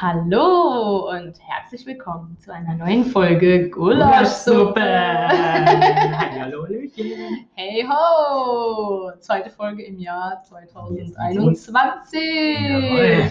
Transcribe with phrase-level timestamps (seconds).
[0.00, 4.80] Hallo und herzlich willkommen zu einer neuen Folge Gulaschsuppe.
[4.80, 7.48] Hallo, Hallöchen.
[7.54, 9.10] Hey ho!
[9.18, 12.20] Zweite Folge im Jahr 2021.
[12.60, 13.30] Jawohl.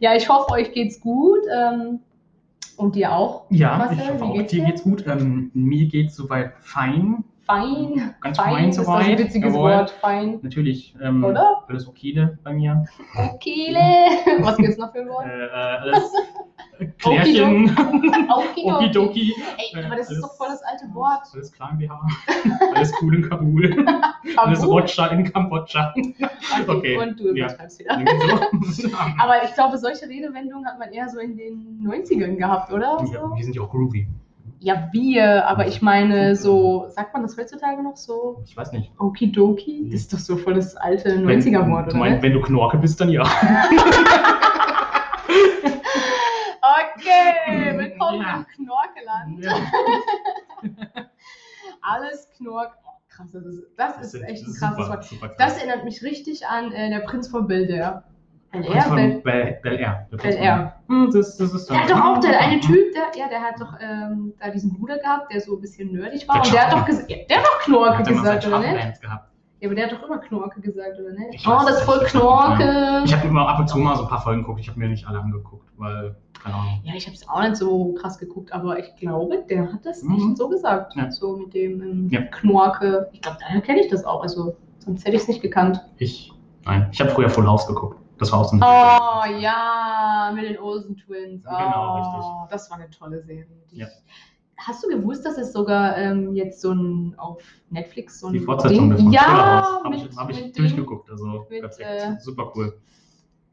[0.00, 1.40] ja, ich hoffe, euch geht's gut.
[1.50, 2.00] ähm,
[2.76, 3.46] Und dir auch?
[3.48, 4.64] Ja, Marcel, ich hoffe auch, dir?
[4.66, 5.06] geht's gut.
[5.06, 7.24] Ähm, mir geht's soweit fein.
[7.44, 8.14] Fein.
[8.20, 9.06] Ganz Fein fein ist das soweit.
[9.06, 9.70] ein witziges Jawohl.
[9.72, 9.90] Wort.
[9.90, 10.38] Fein.
[10.42, 10.94] Natürlich.
[11.02, 11.64] Ähm, Oder?
[11.68, 12.84] Alles okay bei mir.
[13.16, 13.78] Okile.
[14.40, 15.26] Was gibt's noch für ein Wort?
[15.26, 16.12] Äh, äh, alles
[16.98, 17.70] Klärchen.
[18.28, 18.72] Okidoki.
[18.72, 19.34] Okidoki.
[19.74, 21.22] Ey, aber das ist Alles- doch voll das alte Wort.
[21.32, 22.00] Alles klar im BH.
[22.74, 23.86] Alles cool in Kabul.
[24.36, 24.66] Alles.
[24.66, 25.92] Rotscha in Kambodscha.
[25.96, 26.64] Okay.
[26.68, 27.46] Okay, Und du ja.
[27.46, 27.98] übertreibst wieder.
[27.98, 28.88] Irgendwie so.
[29.20, 33.04] Aber ich glaube, solche Redewendungen hat man eher so in den 90ern gehabt, oder?
[33.12, 34.06] ja, wir sind ja auch groovy.
[34.64, 38.40] Ja, wir, aber ich meine, so, sagt man das heutzutage noch so?
[38.44, 38.92] Ich weiß nicht.
[38.96, 39.88] Okidoki?
[39.90, 41.98] Das ist doch so voll das alte Wenn- 90er-Wort, du oder?
[41.98, 43.24] meinst, wenn du Knorke bist, dann ja.
[46.62, 48.36] Okay, willkommen Ja.
[48.36, 49.44] im Knorkeland.
[49.44, 49.52] ja.
[51.82, 52.70] Alles Knork.
[52.86, 55.04] Oh, krass, das ist, das ist sind- echt ein das ist krasses super, Wort.
[55.04, 55.36] super krass.
[55.38, 58.04] Das erinnert mich richtig an äh, der Prinz von Bel Air.
[58.52, 58.84] Bel Air?
[58.94, 60.06] Bel Bel, Bel Air.
[60.12, 60.74] Der Bel Air.
[60.88, 63.60] Hm, Das, das ist Der hat doch auch der eine Typ, der, ja, der hat
[63.60, 66.36] doch ähm, da diesen Bruder gehabt, der so ein bisschen nerdig war.
[66.36, 69.00] Der und der hat doch gesagt, der hat doch Knorke hat gesagt, oder nicht?
[69.00, 69.28] Gehabt.
[69.60, 71.34] Ja, aber der hat doch immer Knorke gesagt, oder nicht?
[71.34, 72.10] Ich Oh, weiß das ist voll nicht.
[72.10, 73.02] Knorke.
[73.04, 74.60] Ich habe immer ab und zu mal so ein paar Folgen geguckt.
[74.60, 76.80] Ich habe mir nicht alle angeguckt, weil, keine Ahnung.
[76.82, 80.02] Ja, ich habe es auch nicht so krass geguckt, aber ich glaube, der hat das
[80.02, 80.14] Mhm.
[80.30, 80.94] echt so gesagt.
[80.96, 81.10] Ja.
[81.10, 82.22] So mit dem ähm, Ja.
[82.22, 83.08] Knorke.
[83.12, 84.22] Ich glaube, daher kenne ich das auch.
[84.22, 85.80] Also, sonst hätte ich es nicht gekannt.
[85.98, 86.32] Ich,
[86.66, 86.88] nein.
[86.92, 88.01] Ich habe früher Full House geguckt.
[88.22, 91.44] Das war auch so eine Oh ja, mit den Olsen Twins.
[91.44, 92.50] Oh, Genau, richtig.
[92.50, 93.46] Das war eine tolle Serie.
[93.72, 93.88] Ja.
[94.58, 98.38] Hast du gewusst, dass es sogar ähm, jetzt so ein auf Netflix so ein Die
[98.38, 99.12] Fortsetzung Ding- davon.
[99.12, 99.80] Ja.
[99.84, 101.10] Habe ich, hab ich durchgeguckt.
[101.10, 101.80] Also, mit, perfekt.
[101.90, 102.78] äh, Super cool.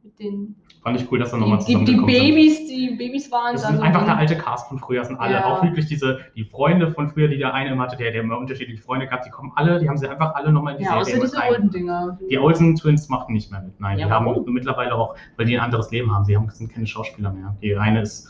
[0.04, 2.36] mit den Fand ich cool, dass er nochmal die, die, die zusammengekommen sind.
[2.36, 5.08] Babys, die Babys waren Das dann sind so einfach der alte Cast von früher, das
[5.10, 5.34] sind alle.
[5.34, 5.46] Ja.
[5.46, 8.38] Auch wirklich diese, die Freunde von früher, die der eine immer hatte, der, der immer
[8.38, 10.96] unterschiedliche Freunde gehabt, die kommen alle, die haben sie einfach alle nochmal in die Ja,
[10.96, 12.18] außer Serie mit diese alten Dinger.
[12.30, 13.78] Die Olsen Twins machten nicht mehr mit.
[13.80, 14.54] Nein, Ja, die haben warum?
[14.54, 16.24] mittlerweile auch, weil die ein anderes Leben haben.
[16.24, 17.56] Sie haben, sind keine Schauspieler mehr.
[17.62, 18.30] Die eine ist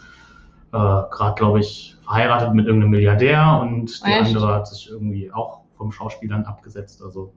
[0.72, 4.36] äh, gerade, glaube ich, verheiratet mit irgendeinem Milliardär und die Echt?
[4.36, 7.02] andere hat sich irgendwie auch vom Schauspielern abgesetzt.
[7.04, 7.32] Also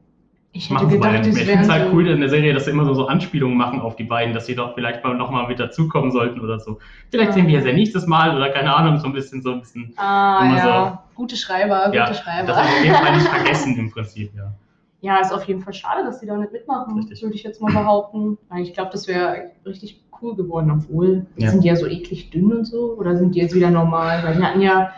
[0.55, 2.85] Ich hätte machen gedacht, das es halt so, cool in der Serie, dass sie immer
[2.85, 6.11] so, so Anspielungen machen auf die beiden, dass sie doch vielleicht mal nochmal mit dazukommen
[6.11, 6.79] sollten oder so.
[7.11, 7.35] Vielleicht Ja.
[7.35, 9.95] sehen wir ja sie nächstes Mal oder keine Ahnung, so ein bisschen, so ein bisschen.
[9.97, 11.05] Ah, ja.
[11.15, 12.53] Gute Schreiber, gute Ja, das Schreiber.
[12.59, 14.53] auf jeden Fall nicht vergessen im Prinzip, ja.
[15.01, 17.21] Ja, ist auf jeden Fall schade, dass die da nicht mitmachen, Richtig.
[17.23, 18.39] würde ich jetzt mal behaupten.
[18.59, 21.51] Ich glaube, das wäre richtig cool geworden, obwohl Ja.
[21.51, 24.23] sind die ja so eklig dünn und so oder sind die jetzt wieder normal?
[24.23, 24.93] Weil die hatten ja,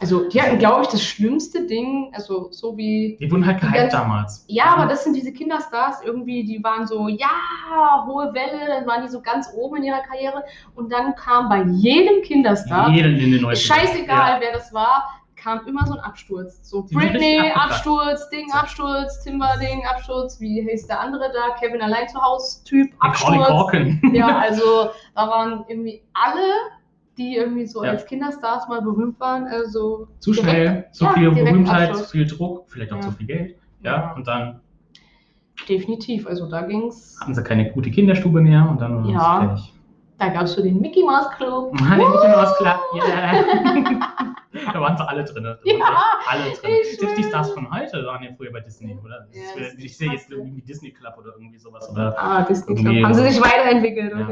[0.00, 3.92] also die hatten, glaube ich, das schlimmste Ding, also so wie Die wurden halt gehypt
[3.92, 4.44] damals.
[4.48, 9.02] Ja, aber das sind diese Kinderstars irgendwie, die waren so, ja, hohe Welle, dann waren
[9.02, 10.44] die so ganz oben in ihrer Karriere
[10.76, 13.56] und dann kam bei jedem Kinderstar, Jeden in den 90ern.
[13.56, 16.58] scheißegal wer das war, kam immer so ein Absturz.
[16.62, 17.52] So Die Britney.
[17.54, 22.92] Absturz, Ding, Absturz, Timber-Ding, Absturz, wie hieß der andere da, Kevin allein zu Hause, Typ,
[22.98, 23.48] Absturz.
[24.12, 26.52] Ja, also da waren irgendwie alle,
[27.18, 27.90] die irgendwie so Ja.
[27.90, 32.04] als Kinderstars mal berühmt waren, also Zu direkt- schnell, zu ja, viel Berühmtheit, Abschluss.
[32.06, 33.56] zu viel Druck, vielleicht auch zu viel Geld.
[33.82, 34.60] Ja, und dann
[35.68, 37.18] definitiv, also da ging's.
[37.20, 39.58] hatten sie keine gute Kinderstube mehr und dann war Ja.
[40.18, 41.72] Da gab es so den Mickey Mouse Club.
[41.80, 43.44] Mann, der Mickey Mouse Club, yeah.
[44.72, 45.44] da waren sie alle drin.
[45.44, 46.70] Da Ja, alle drin.
[46.98, 47.22] Selbst die.
[47.22, 49.26] Stars von heute waren ja früher bei Disney, oder?
[49.30, 51.88] Ja, ich sehe jetzt krass, irgendwie Disney Club oder irgendwie sowas.
[51.92, 53.04] Oder Ah, Disney Club.
[53.04, 54.28] Haben sie sich weiterentwickelt, Ja.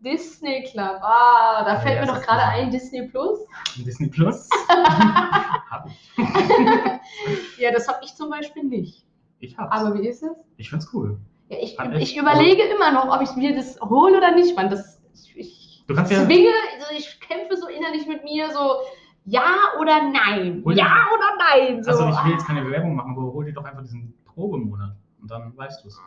[0.00, 0.98] Disney Club.
[1.02, 3.40] Ah, da Ja, fällt ja, mir doch gerade ein Disney Plus.
[3.78, 4.48] Disney Plus.
[5.70, 6.12] hab ich.
[7.58, 9.04] ja, das habe ich zum Beispiel nicht.
[9.40, 9.74] Ich hab's.
[9.74, 10.30] Aber wie ist es?
[10.56, 11.18] ich find's cool.
[11.48, 14.68] Ja, ich, echt- ich überlege immer noch, ob ich mir das hole oder nicht, man.
[14.70, 16.24] Das, ich, ich Du kannst ja.
[16.24, 18.76] zwinge, also ich kämpfe so innerlich mit mir, so
[19.24, 19.44] ja
[19.80, 20.62] oder nein.
[20.64, 21.82] Dir- Ja oder nein.
[21.82, 21.90] So.
[21.90, 22.36] Also ich will ah.
[22.36, 25.88] jetzt keine Werbung machen, aber hol dir doch einfach diesen Probemonat und dann weißt du
[25.88, 25.98] es.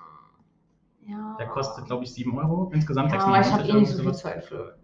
[1.10, 1.36] Ja.
[1.40, 3.12] Der kostet, glaube ich, 7 Euro insgesamt.
[3.12, 4.14] Ja, aber ich habe 96 eh nicht so viel.
[4.14, 4.76] Zeit für.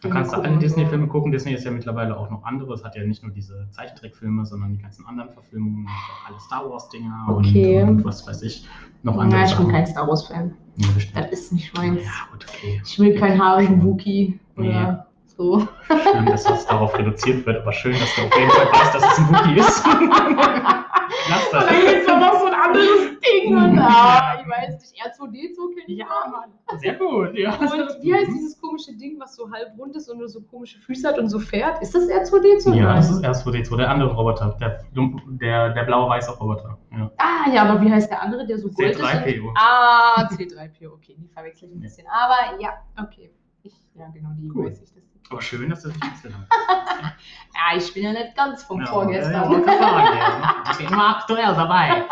[0.00, 0.56] Dann kannst du alle.
[0.58, 1.32] Disney-Filme gucken.
[1.32, 2.72] Disney ist ja mittlerweile auch noch andere.
[2.74, 6.70] Es hat ja nicht nur diese Zeichentrickfilme, sondern die ganzen anderen Verfilmungen, auch alle Star
[6.70, 7.82] Wars-Dinger Okay.
[7.82, 8.68] und, und was weiß ich.
[9.02, 9.72] Noch andere Ja, ich bin Sachen.
[9.74, 10.54] kein Star Wars-Fan.
[10.94, 11.16] Bestimmt.
[11.18, 12.00] Das ist nicht meins.
[12.04, 12.80] Ja, gut, okay.
[12.84, 14.68] Ich will keinen haarigen Wookie Nee.
[14.68, 15.06] oder
[15.36, 15.66] so.
[15.88, 19.02] Schön, dass das darauf reduziert wird, aber schön, dass du auf jeden Fall weißt, dass
[19.12, 19.84] es ein Wookie ist.
[21.08, 23.56] Und dann gibt es noch so ein anderes Ding.
[23.56, 26.06] Und, ah, ich weiß nicht, R2D2 kenne ich Ja.
[26.30, 26.78] Mann.
[26.78, 27.34] Sehr gut.
[27.34, 27.54] Ja.
[27.58, 27.70] Und
[28.02, 31.08] wie heißt dieses komische Ding, was so halb rund ist und nur so komische Füße
[31.08, 31.80] hat und so fährt?
[31.82, 32.74] Ist das R2D2?
[32.74, 36.78] Ja, das ist R2D2, der andere Roboter, der, der, der blaue-weiße Roboter.
[36.92, 37.10] Ja.
[37.18, 39.00] Ah, ja, aber wie heißt der andere, der so gold ist?
[39.00, 39.52] C3PO.
[39.56, 42.06] Ah, C3PO, okay, die verwechsel ich ein bisschen.
[42.08, 42.70] Aber ja,
[43.00, 43.30] okay.
[43.62, 44.66] Ich, ja, genau, die Cool.
[44.66, 44.97] weiß ich.
[45.30, 48.88] Aber schön, dass du dich nicht gelernt Ja, ich bin ja nicht ganz vom hast.
[48.90, 49.32] Vorgestern.
[49.32, 50.54] Ja, ja, sagen, ja.
[50.70, 52.04] Ich bin immer aktuell dabei.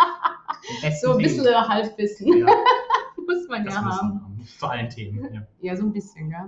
[1.00, 2.46] so ein bisschen Halbwissen Ja,
[3.26, 3.90] muss man das ja haben.
[4.22, 4.46] haben.
[4.58, 5.32] Zu allen Themen.
[5.34, 5.40] Ja.
[5.60, 6.46] Ja, so ein bisschen, ja.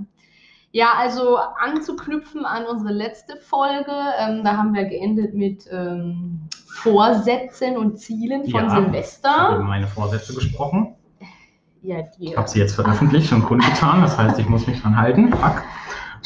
[0.72, 7.78] Ja, also anzuknüpfen an unsere letzte Folge, ähm, da haben wir geendet mit ähm, Vorsätzen
[7.78, 8.66] und Zielen von Ja.
[8.66, 9.48] Ich habe Silvester.
[9.56, 10.94] über meine Vorsätze gesprochen.
[11.82, 12.26] Ja, die.
[12.32, 14.02] Ich habe sie jetzt veröffentlicht und kundgetan.
[14.02, 15.30] Das heißt, ich muss mich dran halten.
[15.32, 15.62] Fuck.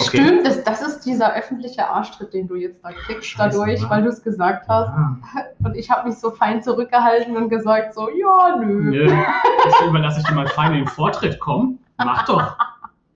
[0.00, 0.04] Okay.
[0.22, 3.90] Stimmt, das, das ist dieser öffentliche Arschtritt, den du jetzt da kriegst Scheiße, dadurch, ne?
[3.90, 4.88] weil du es gesagt hast.
[4.88, 5.16] Ja.
[5.64, 8.90] Und ich habe mich so fein zurückgehalten und gesagt so, ja, nö.
[8.90, 9.16] Nö,
[9.64, 11.38] das überlasse ich dir mal fein in den Vortritt.
[11.40, 12.56] Komm, mach doch.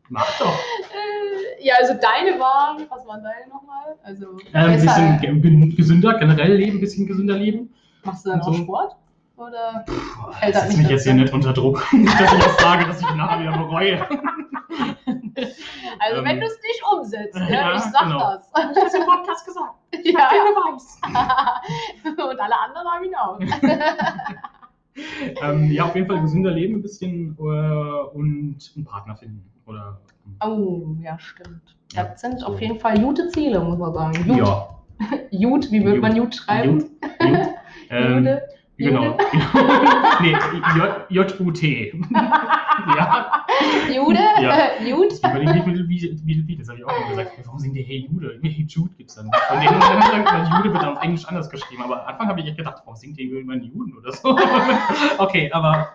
[0.09, 0.47] Mach doch.
[0.47, 3.97] Äh, ja, also deine waren, was waren deine nochmal?
[4.05, 7.73] Also Äh, ein bisschen ge- gesünder, generell leben, ein bisschen gesünder leben.
[8.05, 8.53] machst du dann auch so.
[8.53, 8.97] Sport?
[9.37, 9.85] Oder?
[9.87, 11.85] Boah, Fällt das nicht mich jetzt hier nicht unter Druck.
[11.93, 14.07] Nicht, dass ich jetzt sage, dass ich nachher wieder bereue.
[15.99, 18.19] Also Ähm, wenn du es nicht umsetzt, ja, ja, ich sag genau.
[18.19, 18.49] das.
[18.49, 19.75] Ich hab's im Podcast gesagt.
[20.05, 20.29] ja.
[20.31, 21.01] Beweis.
[22.05, 23.39] und alle anderen haben ihn auch.
[25.43, 29.45] Ähm, ja, auf jeden Fall gesünder leben ein bisschen äh, und einen Partner finden.
[29.67, 30.01] Oder
[30.43, 31.77] Oh, ja, stimmt.
[31.93, 32.47] Ja, Das sind so.
[32.47, 34.27] auf jeden Fall gute Ziele, muss man sagen.
[34.27, 34.39] Gut.
[34.39, 34.69] ja,
[35.31, 36.01] Gut, wie Gut.
[36.01, 36.79] man Gut schreiben?
[36.81, 36.91] Gut.
[37.91, 38.43] Ähm, Jude.
[38.79, 39.17] Genau.
[40.21, 40.37] nee,
[41.09, 42.01] J-U-T.
[42.13, 43.47] ja.
[43.91, 44.19] Jude?
[44.41, 44.57] Ja.
[44.57, 45.13] Äh, Jud?
[45.13, 47.33] Ich überlege nicht mit wie, wie, wie, das habe ich auch mal gesagt.
[47.45, 48.39] Warum sind die Hey Jude?
[48.43, 49.37] Hey Jude gibt es dann nicht.
[49.49, 51.83] Von denen gesagt, Jude wird dann auf Englisch anders geschrieben.
[51.83, 54.37] Aber am Anfang habe ich echt gedacht, warum singt die immer Juden oder so?
[55.19, 55.89] okay, aber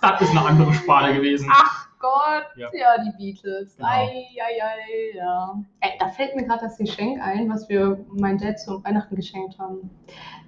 [0.00, 1.50] das ist eine andere Sparte gewesen.
[1.52, 3.02] Ach Gott, ja, Ja.
[3.02, 3.76] die Beatles.
[3.76, 3.88] Genau.
[3.88, 5.54] Ei, ei, ei, ja.
[5.80, 9.58] Ey, da fällt mir gerade das Geschenk ein, was wir mein Dad zu Weihnachten geschenkt
[9.58, 9.90] haben.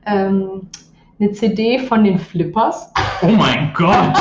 [0.07, 0.69] Ähm,
[1.19, 2.91] eine CD von den Flippers.
[3.23, 4.17] Oh mein Gott!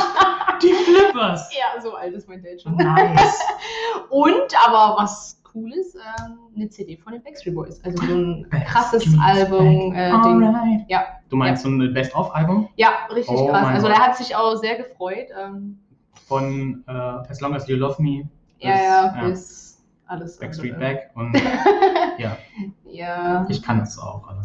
[0.62, 1.50] Die Flippers!
[1.54, 2.76] Ja, so alt ist mein Dad schon.
[2.76, 3.40] Nice!
[4.10, 7.84] Und, aber was cool ist, ähm, eine CD von den Backstreet Boys.
[7.84, 9.94] Also so ein krasses Backstreet's Album.
[9.94, 10.12] Äh.
[10.12, 10.86] Alright.
[10.88, 11.06] Ja.
[11.30, 13.68] Du meinst so ein Best-of-Album Ja, richtig Oh krass.
[13.68, 15.28] Also der hat sich auch sehr gefreut.
[15.40, 15.80] Ähm,
[16.28, 18.30] von äh, As Long As You Love Me
[18.60, 19.63] ja, bis, ja, bis
[20.08, 20.38] alles.
[20.38, 20.78] Backstreet.
[20.80, 21.34] Back und
[22.18, 22.38] ja,
[22.86, 23.46] Ja.
[23.50, 24.28] ich kann es auch.
[24.28, 24.42] Also.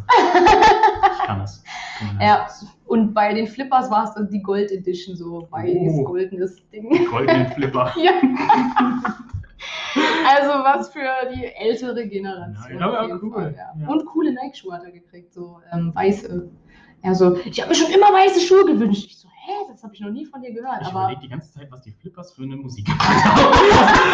[1.20, 1.62] Ich kann es.
[2.20, 2.46] Ja,
[2.86, 6.04] und bei den Flippers war es dann die Gold Edition, so weiß, Oh.
[6.04, 7.06] goldenes Ding.
[7.10, 7.92] Goldenen Flipper.
[8.02, 8.12] Ja.
[10.28, 12.78] Also was für die ältere Generation.
[12.78, 13.32] Ja, jeden cool.
[13.32, 13.72] Fall, ja.
[13.80, 13.88] Ja.
[13.88, 16.48] Und coole Nike-Schuhe hat er gekriegt, so ähm, weiße.
[17.02, 19.06] Also, ich habe mir schon immer weiße Schuhe gewünscht.
[19.08, 20.82] Ich so, hä, das habe ich noch nie von dir gehört.
[20.82, 23.54] Ich überlege die ganze Zeit, was die Flippers für eine Musik haben.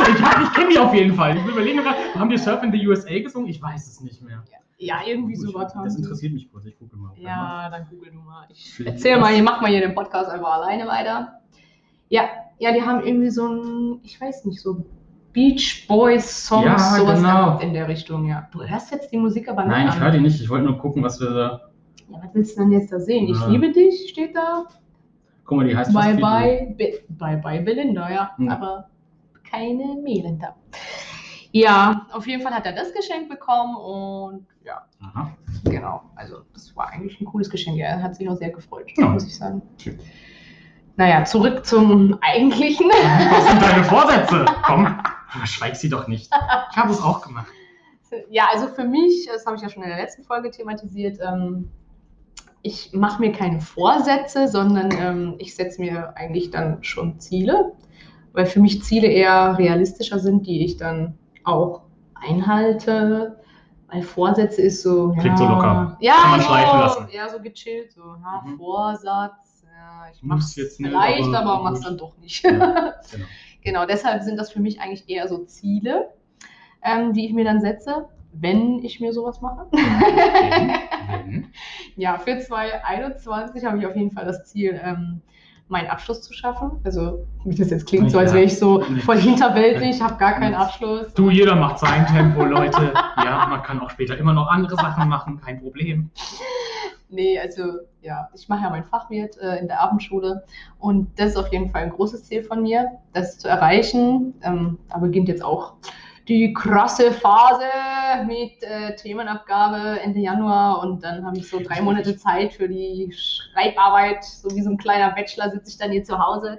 [0.42, 1.36] ich ich kenne die auf jeden Fall.
[1.36, 3.48] Ich überlege gerade, haben die Surf in the USA gesungen?
[3.48, 4.42] Ich weiß es nicht mehr.
[4.78, 6.02] ja, irgendwie Gut, sowas Das sie.
[6.02, 6.66] interessiert mich kurz.
[6.66, 7.12] Ich gucke mal.
[7.16, 8.46] Ja, dann google du mal.
[8.48, 8.94] Ich Flippers.
[8.94, 11.40] erzähl mal, ihr macht mal hier den Podcast einfach alleine weiter.
[12.08, 12.24] Ja,
[12.58, 14.84] ja, die haben irgendwie so ein, ich weiß nicht, so
[15.32, 17.58] Beach Boys Songs, Ja, sowas genau.
[17.58, 18.46] in der Richtung, ja.
[18.52, 20.40] Du hörst jetzt die Musik aber nicht Nein, ich höre die nicht.
[20.40, 21.60] Ich wollte nur gucken, was wir da.
[22.08, 23.26] Ja, was willst du denn jetzt da sehen?
[23.28, 23.48] Ich Ja.
[23.48, 24.64] liebe dich, steht da.
[25.44, 28.30] Guck mal, die heißt Bye bye, Be bye bye Belinda, ja.
[28.36, 28.48] Hm.
[28.48, 28.88] Aber
[29.48, 30.56] keine Melinda.
[31.52, 35.30] Ja, auf jeden Fall hat er das Geschenk bekommen und ja, Aha.
[35.64, 36.02] genau.
[36.16, 37.78] Also das war eigentlich ein cooles Geschenk.
[37.78, 39.06] Er hat sich auch sehr gefreut, Ja.
[39.08, 39.62] muss ich sagen.
[39.80, 39.98] Schön.
[40.96, 42.88] Naja, zurück zum eigentlichen.
[42.88, 44.44] Was sind deine Vorsätze?
[44.64, 44.98] Komm,
[45.44, 46.30] schweig sie doch nicht.
[46.70, 47.48] Ich habe es auch gemacht.
[48.30, 51.68] Ja, also für mich, das habe ich ja schon in der letzten Folge thematisiert, ähm,
[52.66, 57.74] ich mache mir keine Vorsätze, sondern ähm, ich setze mir eigentlich dann schon Ziele,
[58.32, 61.82] weil für mich Ziele eher realistischer sind, die ich dann auch
[62.14, 63.38] einhalte.
[63.88, 65.12] Weil Vorsätze ist so.
[65.20, 65.98] Klingt so locker.
[66.00, 67.08] Ja, Kann man so, schleifen lassen.
[67.12, 67.92] Ja, so gechillt.
[67.92, 68.56] So, ja, Mhm.
[68.56, 69.62] Vorsatz.
[69.66, 71.88] Ja, ich mach's jetzt nicht, vielleicht, aber aber mach's gut.
[71.88, 72.42] dann doch nicht.
[72.44, 72.50] Ja,
[73.12, 73.26] genau.
[73.62, 76.10] Genau, deshalb sind das für mich eigentlich eher so Ziele,
[76.82, 78.08] ähm, die ich mir dann setze,
[78.40, 79.66] wenn ich mir sowas mache.
[81.96, 85.20] Ja, für 2021 habe ich auf jeden Fall das Ziel, ähm,
[85.68, 86.72] meinen Abschluss zu schaffen.
[86.84, 90.54] Also, wie das jetzt klingt, so als wäre ich so voll hinterweltlich, habe gar keinen
[90.54, 91.14] Abschluss.
[91.14, 92.92] Du, jeder macht sein Tempo, Leute.
[93.24, 96.10] Ja, man kann auch später immer noch andere Sachen machen, kein Problem.
[97.08, 100.42] Nee, also ja, ich mache ja mein Fachwirt äh, in der Abendschule
[100.78, 104.34] und das ist auf jeden Fall ein großes Ziel von mir, das zu erreichen.
[104.42, 105.74] Ähm, da beginnt jetzt auch
[106.26, 107.66] die krasse Phase
[108.26, 113.12] mit äh, Themenabgabe Ende Januar und dann habe ich so drei Monate Zeit für die
[113.16, 114.22] Schreibarbeit.
[114.24, 116.58] So wie so ein kleiner Bachelor sitze ich dann hier zu Hause.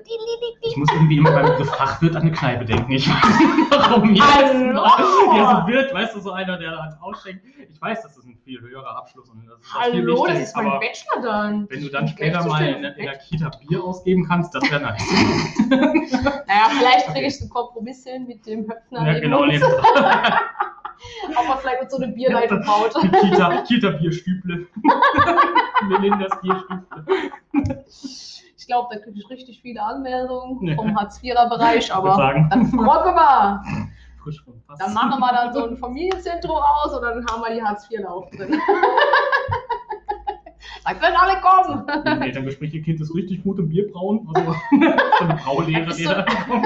[0.61, 2.91] Ich muss irgendwie immer beim Fachwirt an eine Kneipe denken.
[2.91, 4.35] Ich weiß nicht warum jetzt.
[4.35, 4.83] Hallo!
[5.35, 7.43] Ja, so Wirt, weißt du, so einer, der dann ausschenkt.
[7.69, 10.55] Ich weiß, das ist ein viel höherer Abschluss und das ist Hallo, das wichtig, ist
[10.55, 11.69] mein Bachelor dann.
[11.69, 13.15] wenn du dann später mal in, in der.
[13.17, 15.03] Kita Bier ausgeben kannst, das wäre nice.
[16.47, 17.27] Naja, vielleicht kriege Okay.
[17.27, 19.07] ich so Kompromisse hin mit dem Höpfner.
[19.13, 19.43] ja, genau.
[21.27, 22.93] neben- Aber vielleicht mit so eine Bierleitung baut.
[23.01, 24.67] Die Kita, Kita Bierstüble.
[25.89, 27.83] Melindas Bierstüble.
[28.57, 30.75] Ich glaube, da kriege ich richtig viele Anmeldungen Ja.
[30.75, 33.63] vom Hartz-IV-Bereich, aber dann gucken wir mal.
[34.23, 34.79] frisch von Fass.
[34.79, 38.59] Dann machen wir dann so ein Familienzentrum aus und dann haben wir die Hartz-IV-Lauf drin.
[40.83, 41.87] da können alle kommen.
[42.05, 44.27] Im Elterngespräch, ihr Kind ist richtig gut im Bierbrauen.
[44.33, 44.51] Also,
[45.19, 46.65] so eine Braulehre, die da kommt.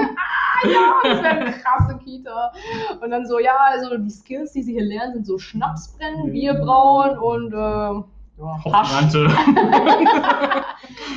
[0.64, 2.52] Ja, das wäre eine krasse Kita.
[3.00, 7.18] Und dann so, ja, also die Skills, die sie hier lernen, sind so Schnapsbrennen, Bierbrauen
[7.18, 8.02] und äh,
[8.40, 8.56] ja.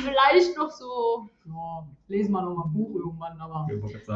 [0.04, 3.66] Vielleicht noch so, ja, lesen wir noch mal ein Buch irgendwann, aber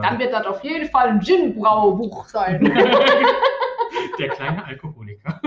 [0.02, 2.62] dann wird das auf jeden Fall ein Gin-Braubuch sein.
[4.18, 5.40] Der kleine Alkoholiker.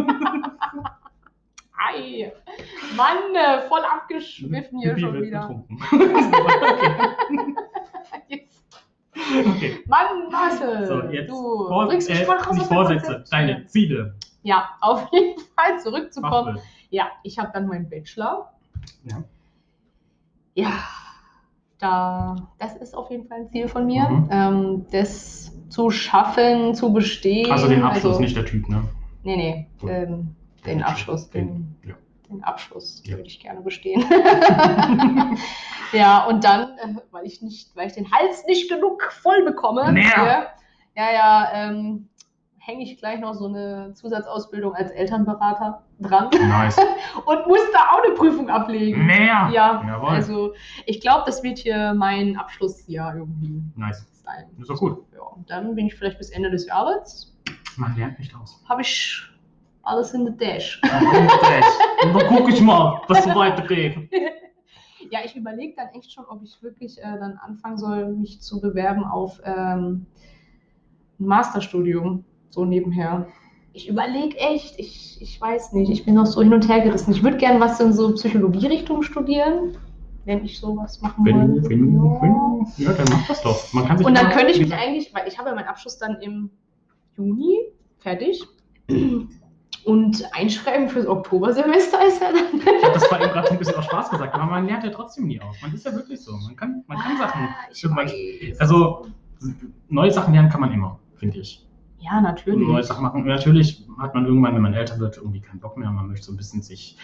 [1.77, 2.31] Ei,
[2.95, 5.41] Mann, äh, voll abgeschwiffen hier Pipi schon wieder.
[5.41, 5.77] betrunken.
[9.15, 9.79] Okay.
[9.87, 13.23] Mann, Marcel, So, jetzt du Vor bringst mich äh, voll raus nicht aus dem Vorsätze,
[13.29, 14.15] deine Ziele.
[14.43, 16.59] Ja, auf jeden Fall zurückzukommen.
[16.89, 18.51] Ja, ich habe dann meinen Bachelor.
[19.03, 19.23] Ja.
[20.55, 20.71] Ja,
[21.79, 24.27] da, das ist auf jeden Fall ein Ziel von mir, Mhm.
[24.31, 27.51] ähm, das zu schaffen, zu bestehen.
[27.51, 28.83] Also den Abschluss, Also- nicht der Typ, ne?
[29.23, 31.93] Nee, nee, ähm, den Abschluss, den, ja.
[32.31, 33.17] Den Abschluss Ja.
[33.17, 34.03] würde ich gerne bestehen.
[35.93, 39.91] ja, und dann, äh, weil ich nicht, weil ich den Hals nicht genug voll bekomme,
[39.91, 40.03] Mehr.
[40.03, 40.47] hier,
[40.95, 42.07] ja, ja, ähm,
[42.59, 46.77] hänge ich gleich noch so eine Zusatzausbildung als Elternberater dran Nice.
[47.25, 49.05] und muss da auch eine Prüfung ablegen.
[49.05, 49.49] Mehr.
[49.51, 50.09] Ja, Jawohl.
[50.09, 50.53] also
[50.85, 54.05] ich glaube, das wird hier mein Abschlussjahr irgendwie Nice.
[54.23, 54.45] sein.
[54.59, 55.03] Ist doch gut.
[55.13, 57.35] Ja, und dann bin ich vielleicht bis Ende des Jahres,
[57.77, 58.61] Man lernt nicht aus.
[58.69, 59.23] habe ich
[59.91, 60.79] alles in the Dash.
[60.83, 63.95] Und dann guck ich mal, was so weitergeht.
[65.11, 68.61] Ja, ich überlege dann echt schon, ob ich wirklich äh, dann anfangen soll, mich zu
[68.61, 70.05] bewerben auf ähm,
[71.19, 73.27] ein Masterstudium, so nebenher.
[73.73, 77.11] Ich überlege echt, ich, ich weiß nicht, ich bin noch so hin und her gerissen.
[77.11, 79.77] Ich würde gerne was in so Psychologie-Richtung studieren,
[80.25, 81.61] wenn ich sowas machen Wenn wollte.
[81.61, 82.21] du, wenn du, Ja.
[82.21, 83.73] wenn ja, dann mach das doch.
[83.73, 85.97] Man kann sich Und dann könnte ich mich eigentlich, weil ich habe ja meinen Abschluss
[85.97, 86.49] dann im
[87.17, 87.59] Juni
[87.99, 88.45] fertig.
[89.85, 92.59] Und einschreiben fürs Oktobersemester ist ja dann.
[92.59, 94.83] Ich habe das zwar eben gerade so ein bisschen aus Spaß gesagt, aber man lernt
[94.83, 95.55] ja trotzdem nie aus.
[95.61, 96.33] Man ist ja wirklich so.
[96.37, 97.41] Man kann, man kann Sachen.
[97.41, 98.59] Ah, irgendwann- weiß.
[98.59, 99.07] Also,
[99.89, 101.65] neue Sachen lernen kann man immer, finde ich.
[101.99, 102.67] Ja, natürlich.
[102.67, 103.21] neue Sachen machen.
[103.21, 105.89] Und natürlich hat man irgendwann, wenn man älter wird, irgendwie keinen Bock mehr.
[105.89, 106.97] Man möchte so ein bisschen sich,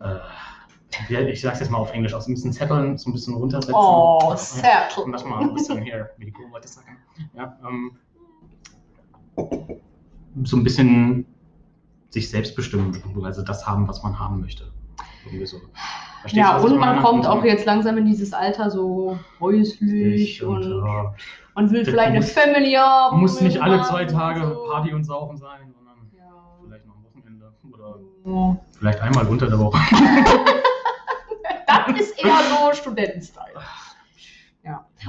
[0.00, 0.18] äh,
[1.30, 3.74] ich sag's jetzt mal auf Englisch, aus ein bisschen zetteln, so ein bisschen runtersetzen.
[3.76, 5.04] Oh, settle.
[5.04, 6.98] Und das mal ein bisschen hier, wie die Leute sagen.
[7.34, 7.92] Ja, ähm,
[10.44, 11.26] so ein bisschen
[12.12, 14.64] sich selbst bestimmen, also das haben, was man haben möchte.
[15.44, 15.58] So.
[16.28, 20.64] Ja, und man kommt So auch jetzt langsam in dieses Alter so häuslich ich und,
[20.64, 21.14] und ja,
[21.54, 23.20] man will vielleicht eine muss- Family haben.
[23.20, 24.70] muss nicht alle zwei Tage und so.
[24.70, 26.24] Party und Saufen sein, sondern Ja.
[26.64, 28.56] vielleicht noch am Wochenende oder Ja.
[28.78, 29.78] vielleicht einmal unter der Woche.
[31.66, 33.54] Das ist eher so Studentenstyle.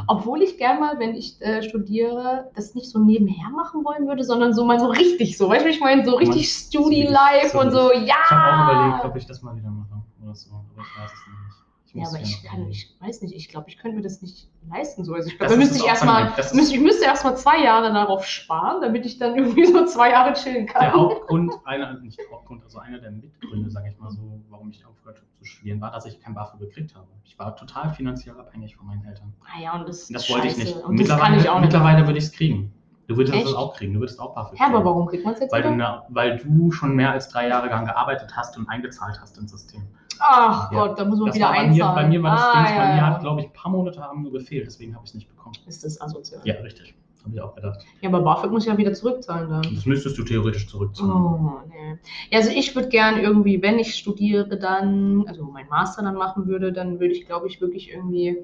[0.08, 4.24] Obwohl ich gern mal, wenn ich äh, studiere, das nicht so nebenher machen wollen würde,
[4.24, 5.50] sondern so mal so richtig so.
[5.50, 6.06] Weißt du, ich meine?
[6.06, 8.16] So richtig Studi-Life so und so, ja.
[8.26, 11.12] Ich habe auch überlegt, ob ich das mal wieder mache oder so, aber ich weiß
[11.12, 11.73] es nicht.
[11.96, 15.04] Ja, aber ich kann, ich weiß nicht, ich glaube, ich könnte mir das nicht leisten.
[15.06, 15.14] So.
[15.14, 16.34] Also ich Das glaube, da müsste ich erstmal.
[16.36, 20.10] Das müsste, ich müsste erstmal zwei Jahre darauf sparen, damit ich dann irgendwie so zwei
[20.10, 20.82] Jahre chillen kann.
[20.82, 24.72] Der Hauptgrund, einer, nicht der Hauptgrund, also einer der Mitgründe, sage ich mal so, warum
[24.72, 27.08] ich aufgehört habe zu studieren, war, dass ich kein BAföG gekriegt habe.
[27.26, 29.32] Ich war total finanziell abhängig von meinen Eltern.
[29.56, 30.76] Ah ja, und das, Das ist wollte ich nicht.
[30.76, 31.66] Und das mittlerweile kann ich auch nicht.
[31.72, 32.74] mittlerweile würde ich es kriegen.
[33.06, 33.46] Du würdest Echt?
[33.46, 33.94] das auch kriegen.
[33.94, 34.86] Du würdest auch BAföG Ja, aber kriegen.
[34.86, 36.06] warum kriegt man es jetzt Weil wieder?
[36.10, 39.84] weil du schon mehr als drei Jahre daran gearbeitet hast und eingezahlt hast ins System.
[40.20, 40.78] Ach Ja.
[40.88, 42.76] Gott, da muss man Das wieder war bei, mir, bei mir war das ah, Ding,
[42.76, 45.12] ja, bei mir hat, glaube ich, ein paar Monate haben nur gefehlt, deswegen habe ich
[45.12, 45.56] es nicht bekommen.
[45.68, 46.42] Ist das asozial?
[46.46, 46.96] Ja, richtig.
[47.24, 47.80] Habe ich auch gedacht.
[48.02, 49.62] Ja, aber BAföG muss ich ja wieder zurückzahlen dann.
[49.74, 51.12] Das müsstest du theoretisch zurückzahlen.
[51.12, 51.98] Oh, nee.
[52.30, 56.48] Ja, also ich würde gern irgendwie, wenn ich studiere, dann, also mein Master dann machen
[56.48, 58.44] würde, dann würde ich, glaube ich, wirklich irgendwie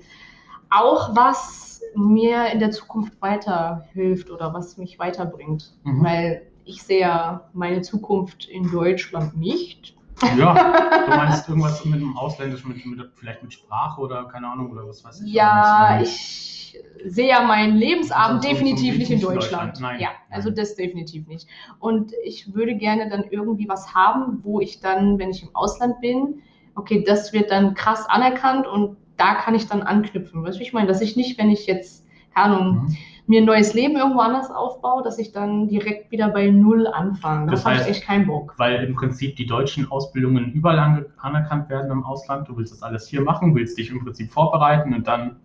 [0.70, 5.74] auch was mir in der Zukunft weiterhilft oder was mich weiterbringt.
[5.84, 6.04] Mhm.
[6.04, 9.96] Weil ich sehe ja meine Zukunft in Deutschland nicht.
[10.38, 10.54] Ja,
[11.06, 14.88] du meinst irgendwas mit dem Ausländischen, mit, mit, vielleicht mit Sprache oder keine Ahnung oder
[14.88, 15.34] was weiß ich.
[15.34, 19.78] Ja, ich sehe ja meinen Lebensabend definitiv nicht in Deutschland.
[19.78, 20.00] Deutschland, nein.
[20.00, 21.48] Ja, also das definitiv nicht.
[21.80, 26.00] Und ich würde gerne dann irgendwie was haben, wo ich dann, wenn ich im Ausland
[26.02, 26.42] bin,
[26.76, 30.44] okay, das wird dann krass anerkannt und da kann ich dann anknüpfen.
[30.44, 32.98] Weißt du, ich meine, dass ich nicht, wenn ich jetzt, keine Ahnung, Mhm.
[33.30, 37.52] Mir ein neues Leben irgendwo anders aufbaue, dass ich dann direkt wieder bei Null anfange.
[37.52, 38.56] Das, Das habe ich heißt- echt keinen Bock.
[38.58, 42.48] Weil im Prinzip die deutschen Ausbildungen überall anerkannt werden im Ausland.
[42.50, 45.38] Du willst das alles hier machen, willst dich im Prinzip vorbereiten und dann.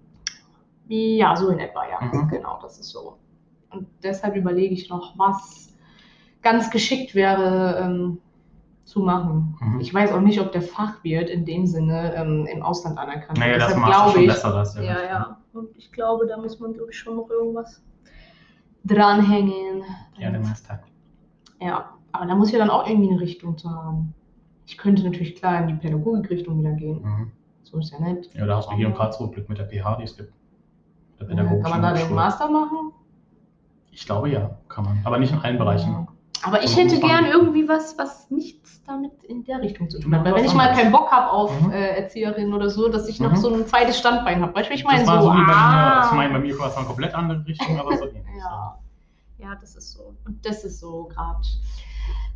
[0.88, 2.00] Ja, so in etwa, ja.
[2.06, 2.28] Mhm.
[2.28, 3.18] Genau, das ist so.
[3.70, 5.74] Und deshalb überlege ich noch, was
[6.42, 8.18] ganz geschickt wäre ähm,
[8.84, 9.56] zu machen.
[9.60, 9.80] Mhm.
[9.80, 13.52] Ich weiß auch nicht, ob der Fachwirt in dem Sinne ähm, im Ausland anerkannt Naja,
[13.52, 13.62] wird.
[13.62, 15.38] das Deshalb du glaube schon ich, besser, das Ja, ja.
[15.52, 17.82] Und ich glaube, da muss man, glaube ich, schon noch irgendwas
[18.84, 19.82] dranhängen.
[20.18, 20.80] Ja, der Meister.
[21.60, 24.14] Ja, aber da muss ja dann auch irgendwie eine Richtung zu haben.
[24.66, 27.02] Ich könnte natürlich klar in die Pädagogikrichtung wieder gehen.
[27.02, 27.30] Mhm.
[27.62, 28.30] So ist ja nett.
[28.34, 30.32] Ja, da hast du hier in Karlsruhe Glück mit der PH, die es gibt.
[31.20, 32.12] Der Ja, kann man da den.
[32.14, 32.92] Master machen?
[33.90, 35.00] Ich glaube ja, kann man.
[35.04, 35.92] Aber nicht in allen Bereichen.
[35.92, 36.06] Ja.
[36.44, 40.14] Aber ich Aber hätte gern irgendwie was, was nichts damit in der Richtung zu tun
[40.14, 40.24] hat.
[40.24, 41.70] Weil wenn ich mal keinen Bock habe auf Mhm.
[41.72, 43.36] äh, Erzieherin oder so, dass ich noch Mhm.
[43.36, 44.54] so ein zweites Standbein habe.
[44.54, 45.04] Weißt du, ich meine?
[45.04, 45.54] so, so, wie bei mir.
[45.56, 46.06] ah.
[46.10, 48.24] Ich meine, bei mir war es eine komplett andere Richtung, aber so ähnlich.
[48.38, 48.78] Ja.
[49.38, 50.14] ja, das ist so.
[50.26, 51.40] Und das ist so gerade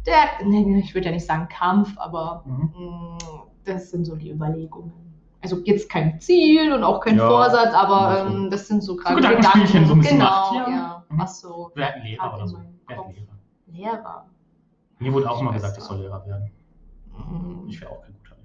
[0.06, 2.70] der, nee, ich würde ja nicht sagen Kampf, aber Mhm.
[2.78, 3.18] mh,
[3.66, 4.92] das sind so die Überlegungen.
[5.42, 8.96] Also jetzt kein Ziel und auch kein Ja, Vorsatz, aber also ähm, das sind so
[8.96, 11.04] gerade Gedankenspielchen, so ein bisschen genau, ja.
[11.10, 11.18] Mhm.
[11.20, 12.56] Was so Wir hatten Lehrer oder so.
[12.86, 13.10] Wir hatten.
[13.12, 13.37] Lehrer.
[13.68, 14.26] Lehrer.
[14.98, 16.50] Mir wurde auch mal gesagt, ich soll Lehrer werden.
[17.12, 17.68] Mhm.
[17.68, 18.36] Ich wäre auch kein guter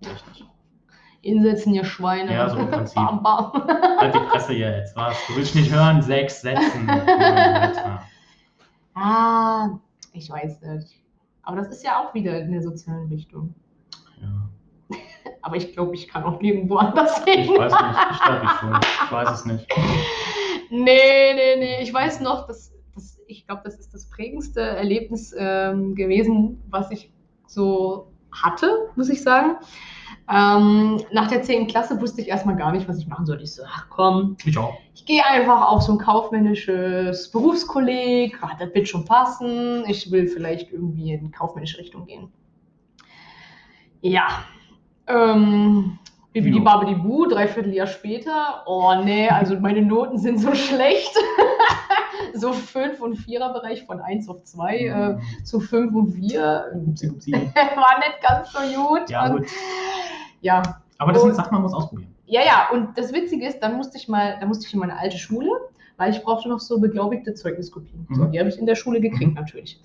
[0.00, 0.14] Lehrer.
[0.28, 0.44] Nicht.
[1.22, 2.32] Insetzen, ihr Schweine.
[2.32, 2.94] Ja, so im Prinzip.
[2.94, 3.52] bam, bam.
[3.98, 5.16] Halt die Presse jetzt, was?
[5.26, 6.00] Du willst nicht hören?
[6.00, 6.88] Sechs Sätzen.
[8.94, 9.78] Ah,
[10.12, 11.00] ich weiß nicht.
[11.42, 13.54] Aber das ist ja auch wieder in der sozialen Richtung.
[14.20, 14.48] Ja.
[15.42, 17.40] Aber ich glaube, ich kann auch nirgendwo anders hin.
[17.40, 18.80] Ich weiß nicht, ich glaube ich schon.
[19.04, 19.66] Ich weiß es nicht.
[20.70, 21.82] Nee, nee, nee.
[21.82, 22.72] Ich weiß noch, dass
[23.30, 27.12] ich glaube, das ist das prägendste Erlebnis ähm, gewesen, was ich
[27.46, 29.56] so hatte, muss ich sagen.
[30.28, 31.66] Ähm, nach der 10.
[31.66, 33.42] Klasse wusste ich erstmal gar nicht, was ich machen soll.
[33.42, 34.56] Ich so, ach komm, Ich
[34.94, 38.38] ich gehe einfach auf so ein kaufmännisches Berufskolleg.
[38.40, 39.84] Ah, das wird schon passen.
[39.88, 42.28] Ich will vielleicht irgendwie in kaufmännische Richtung gehen.
[44.02, 44.44] Ja.
[45.08, 45.98] Ähm,
[46.32, 46.64] Bibi die Jo.
[46.64, 48.62] Babidi Bu, dreiviertel Jahr später.
[48.66, 51.12] Oh nee, also meine Noten sind so schlecht.
[52.34, 56.82] so 5 und 4er Bereich von 1 auf 2 äh, zu 5 und 4.
[56.86, 57.32] Upsi, upsi.
[57.32, 59.10] War nicht ganz so gut.
[59.10, 59.46] Ja, Und- gut.
[60.40, 60.62] ja,
[60.98, 62.14] Aber das Und- sind Sachen, man muss ausprobieren.
[62.26, 64.96] ja, ja, und das Witzige ist, dann musste ich mal, dann musste ich in meine
[64.98, 65.50] alte Schule,
[65.96, 68.06] weil ich brauchte noch so beglaubigte Zeugniskopien.
[68.12, 68.32] So, Mhm.
[68.32, 69.80] die habe ich in der Schule gekriegt natürlich.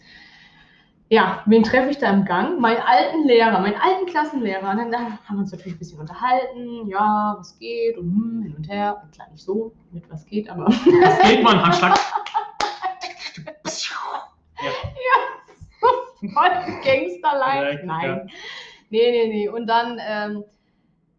[1.10, 2.60] Ja, wen treffe ich da im Gang?
[2.60, 4.72] Meinen alten Lehrer, meinen alten Klassenlehrer.
[4.72, 8.44] Und dann da haben wir uns natürlich ein bisschen unterhalten, ja, was geht und hm,
[8.44, 9.02] hin und her.
[9.04, 11.96] Und klar nicht so, mit was geht, aber Das geht man, Handschlag.
[14.62, 16.32] Ja.
[16.34, 16.50] voll
[16.84, 17.84] Gangster-like.
[17.84, 18.10] Nein.
[18.10, 18.26] ja.
[18.90, 19.50] Nee, nee, nee.
[19.50, 20.44] Und dann, ähm,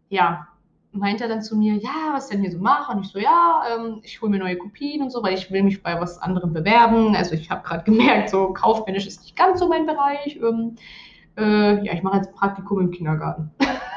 [0.09, 0.47] ja,
[0.91, 2.91] meint er dann zu mir, ja, was denn hier so mache?
[2.91, 5.63] Und ich so, ja, ähm, ich hole mir neue Kopien und so, weil ich will
[5.63, 7.15] mich bei was anderem bewerben.
[7.15, 10.37] Also ich habe gerade gemerkt, so kaufmännisch ist nicht ganz so mein Bereich.
[10.37, 10.75] Ähm,
[11.37, 13.51] äh, ja, ich mache jetzt Praktikum im Kindergarten.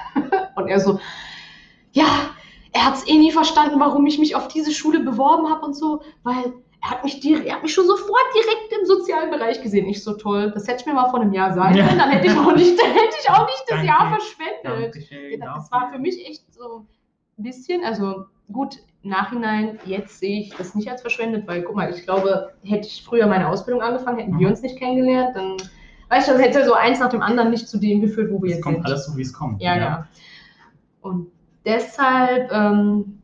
[0.57, 1.01] und er so,
[1.93, 2.07] ja,
[2.73, 5.75] er hat es eh nie verstanden, warum ich mich auf diese Schule beworben habe und
[5.75, 9.61] so, weil er hat mich, direkt, er hat mich schon sofort direkt im sozialen Bereich
[9.63, 9.87] gesehen.
[9.89, 11.87] Ich so toll, das hätte ich mir mal vor einem Jahr sagen Ja.
[11.87, 13.87] können, dann hätte ich auch nicht, dann hätte ich auch nicht das Danke.
[13.87, 14.65] Jahr verschwendet.
[14.95, 15.41] Dankeschön.
[15.41, 16.87] Das war für mich echt so
[17.39, 21.77] ein bisschen, also gut, im Nachhinein, jetzt sehe ich das nicht als verschwendet, weil guck
[21.77, 24.53] mal, ich glaube, hätte ich früher meine Ausbildung angefangen, hätten wir Mhm.
[24.53, 25.57] uns nicht kennengelernt, dann,
[26.11, 28.51] weißt du, das hätte so eins nach dem anderen nicht zu dem geführt, wo wir
[28.51, 28.87] Es jetzt kommt sind.
[28.87, 29.61] alles so, wie es kommt.
[29.63, 30.09] Ja, ja.
[31.03, 31.29] Und
[31.65, 33.21] deshalb, ähm,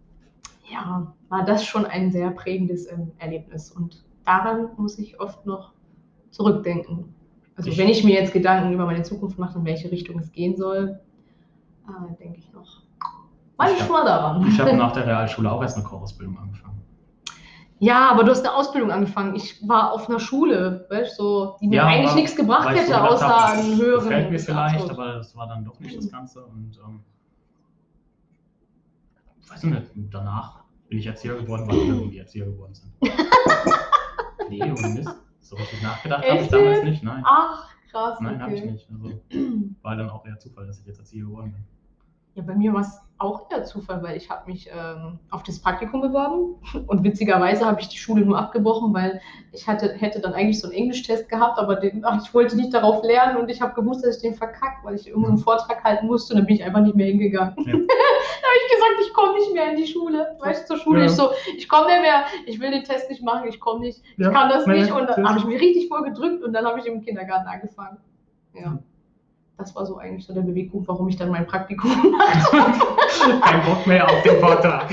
[0.70, 3.70] ja, war das schon ein sehr prägendes ähm, Erlebnis.
[3.70, 5.72] Und daran muss ich oft noch
[6.30, 7.14] zurückdenken.
[7.56, 10.30] Also Ich- wenn ich mir jetzt Gedanken über meine Zukunft mache, in welche Richtung es
[10.32, 11.00] gehen soll,
[11.88, 12.82] äh, denke ich noch
[13.56, 14.46] manchmal daran.
[14.48, 16.74] Ich habe nach der Realschule auch erst eine Kochausbildung angefangen.
[17.78, 19.34] Ja, aber du hast eine Ausbildung angefangen.
[19.34, 22.68] Ich war auf einer Schule, weißt du, so, die mir Ja, eigentlich nichts gebracht so
[22.70, 24.04] hätte, gedacht außer hab, einen das höheren.
[24.04, 26.42] Gefällt mir vielleicht, aber das war dann doch nicht das Ganze.
[26.46, 27.00] Und ähm,
[29.48, 32.92] weiß ich nicht, danach bin ich Erzieher geworden, weil alle irgendwie Erzieher geworden sind.
[34.49, 35.16] nee, ohne Mist.
[35.40, 37.03] So richtig nachgedacht habe ich damals nicht.
[37.03, 38.18] Nein, Ach, krass.
[38.20, 38.72] nein, habe ich okay.
[38.72, 38.90] nicht.
[38.90, 39.20] Also
[39.83, 41.64] war dann auch eher Zufall, dass ich jetzt Erzieher geworden bin.
[42.35, 45.59] Ja, bei mir war es auch eher Zufall, weil ich habe mich ähm, auf das
[45.59, 49.20] Praktikum beworben und witzigerweise habe ich die Schule nur abgebrochen, weil
[49.52, 52.74] ich hatte, hätte dann eigentlich so einen Englisch-Test gehabt, aber den, ach, ich wollte nicht
[52.74, 56.07] darauf lernen und ich habe gewusst, dass ich den verkackt, weil ich irgendeinen Vortrag halten
[56.07, 57.55] musste und dann bin ich einfach nicht mehr hingegangen.
[57.59, 57.64] Ja.
[57.64, 60.37] da habe ich gesagt, ich komme nicht mehr in die Schule.
[60.40, 61.00] Weißt du, zur Schule.
[61.00, 61.07] Ja.
[61.07, 64.02] Ich so, ich komme nicht mehr, ich will den Test nicht machen, ich komme nicht,
[64.16, 64.92] ich Ja, kann das nicht.
[64.92, 67.98] Und dann habe ich mir richtig voll gedrückt und dann habe ich im Kindergarten angefangen.
[68.52, 68.79] Ja.
[69.58, 73.40] Das war so eigentlich so der Beweggrund, warum ich dann mein Praktikum gemacht habe.
[73.40, 74.90] Kein Bock mehr auf den Vortrag.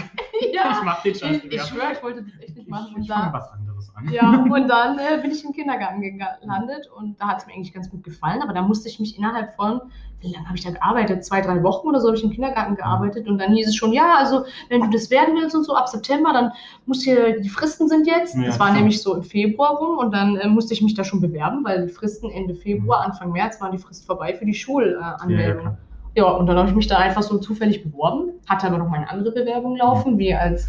[0.53, 0.71] ja.
[0.71, 2.95] Ich mach den Scheiß Ich, ich schwöre, ich wollte das echt nicht machen.
[2.97, 4.09] Ich, ich fange da, was anderes an.
[4.09, 7.73] ja, und dann äh, bin ich im Kindergarten gelandet und da hat es mir eigentlich
[7.73, 8.41] ganz gut gefallen.
[8.41, 9.81] Aber da musste ich mich innerhalb von,
[10.23, 11.25] wie lange habe ich da gearbeitet?
[11.25, 13.27] Zwei, drei Wochen oder so habe ich im Kindergarten gearbeitet.
[13.27, 15.89] Und dann hieß es schon, ja, also wenn du das werden willst und so ab
[15.89, 16.51] September, dann
[16.85, 18.35] musst du, die Fristen sind jetzt.
[18.35, 18.79] Ja, das war stimmt.
[18.79, 21.87] nämlich so im Februar rum und dann äh, musste ich mich da schon bewerben, weil
[21.87, 23.03] die Fristen Ende Februar.
[23.05, 25.63] Anfang März war die Frist vorbei für die Schulanmeldung.
[25.65, 25.77] Ja, ja,
[26.15, 28.89] Ja, ja, und dann habe ich mich da einfach so zufällig beworben, hatte aber noch
[28.89, 30.67] meine andere Bewerbung laufen, wie als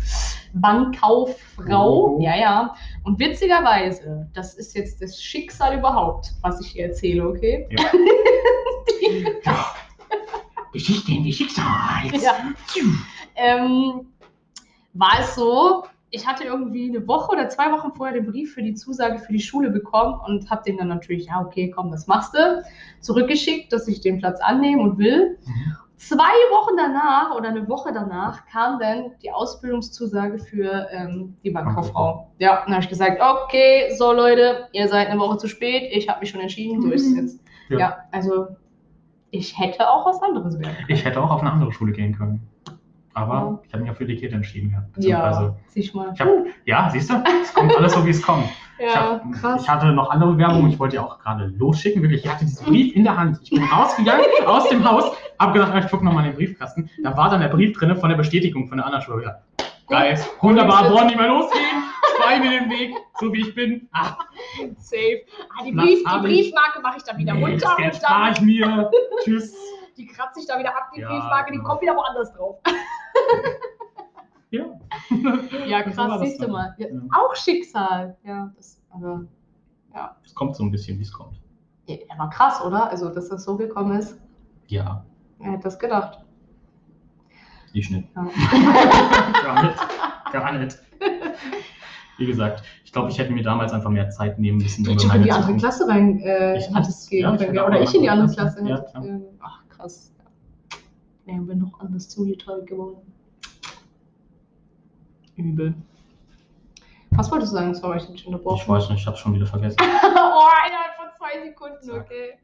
[0.54, 2.16] Bankkauffrau.
[2.16, 2.20] Oh.
[2.20, 2.74] Ja, ja.
[3.02, 7.68] Und witzigerweise, das ist jetzt das Schicksal überhaupt, was ich hier erzähle, okay?
[10.72, 11.64] Geschichte in die Schicksal.
[12.20, 12.34] Ja.
[13.36, 14.06] Ähm,
[14.94, 18.62] war es so, ich hatte irgendwie eine Woche oder zwei Wochen vorher den Brief für
[18.62, 22.06] die Zusage für die Schule bekommen und habe den dann natürlich, ja, okay, komm, das
[22.06, 22.62] machst du,
[23.00, 25.38] zurückgeschickt, dass ich den Platz annehmen und will.
[25.44, 25.76] Mhm.
[25.96, 32.30] Zwei Wochen danach oder eine Woche danach kam dann die Ausbildungszusage für ähm, die Bankkauffrau.
[32.38, 35.90] Ja, und dann habe ich gesagt, okay, so Leute, ihr seid eine Woche zu spät,
[35.92, 37.40] ich habe mich schon entschieden, so ist es jetzt.
[37.70, 37.78] Ja.
[37.78, 37.98] Ja.
[38.12, 38.48] also
[39.30, 40.86] ich hätte auch was anderes werden können.
[40.88, 42.46] Ich hätte auch auf eine andere Schule gehen können.
[43.14, 44.70] Aber ich habe mich auch für die Kette entschieden.
[44.70, 46.10] Ja, Ja, Beziehungsweise- sieh mal.
[46.14, 46.28] Ich hab,
[46.64, 47.14] ja, siehst du?
[47.42, 48.44] Es kommt alles so, wie es kommt.
[48.76, 49.62] Ich, ja, hab, krass.
[49.62, 52.24] ich hatte noch andere Bewerbungen, ich wollte ja auch gerade losschicken, wirklich.
[52.24, 53.38] Ich hatte diesen Brief in der Hand.
[53.44, 56.90] Ich bin rausgegangen aus dem Haus, habe gedacht, ah, ich gucke nochmal in den Briefkasten.
[57.04, 59.22] Da war dann der Brief drin von der Bestätigung von der anderen Schule.
[59.22, 59.36] Ja,
[59.88, 61.84] geil, wunderbar, wollen nicht mehr losgehen,
[62.16, 63.88] spare mir den Weg, so wie ich bin.
[63.92, 64.16] Ah,
[64.78, 65.22] Safe.
[65.56, 66.22] Ah, die, Brief, die ich?
[66.50, 68.90] Briefmarke mache ich dann wieder nee, runter das Geld spare ich mir.
[69.24, 69.54] Tschüss.
[69.96, 71.68] Die kratze ich da wieder ab, die Ja, Briefmarke, die genau.
[71.70, 72.58] kommt wieder woanders drauf.
[74.50, 74.64] Ja.
[75.66, 76.74] Ja, krass, siehst du mal.
[76.78, 77.00] Ja, Ja.
[77.12, 78.16] Auch Schicksal.
[78.24, 79.24] Ja, das, aber,
[79.94, 80.16] ja.
[80.24, 81.40] Es kommt so ein bisschen, wie es kommt.
[81.86, 82.88] ja, aber krass, oder?
[82.90, 84.18] Also, dass das so gekommen ist.
[84.68, 85.04] Ja,
[85.38, 86.20] Wer hätte das gedacht?
[87.72, 88.08] ich nicht.
[88.14, 88.22] Ja.
[89.42, 89.78] Gar nicht.
[90.32, 90.78] Gar nicht.
[92.18, 94.84] Wie gesagt, ich glaube, ich hätte mir damals einfach mehr Zeit nehmen müssen.
[94.84, 97.66] Du hättest in die andere Klasse rein äh, Ich hättest hätte- gehen ja, ich Ja,
[97.66, 98.92] oder ich in die andere Klasse ja, hätte.
[98.96, 100.10] ähm, ach, krass.
[101.26, 102.96] Wären wir noch anders zugeteilt geworden.
[105.36, 105.74] Übel.
[107.10, 107.74] Was wolltest du sagen?
[107.74, 108.62] Sorry, ich hab dich unterbrochen.
[108.62, 109.76] Ich weiß nicht, ich habe schon wieder vergessen.
[109.80, 109.84] oh,
[110.66, 112.06] innerhalb von zwei Sekunden, Zack.
[112.06, 112.38] okay.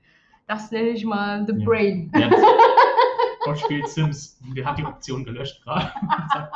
[0.46, 1.64] Das nenne ich mal The Ja.
[1.64, 2.12] Brain.
[2.14, 2.44] Jetzt.
[3.44, 4.38] Gott spielt Sims.
[4.56, 5.90] Der hat die Option gelöscht gerade.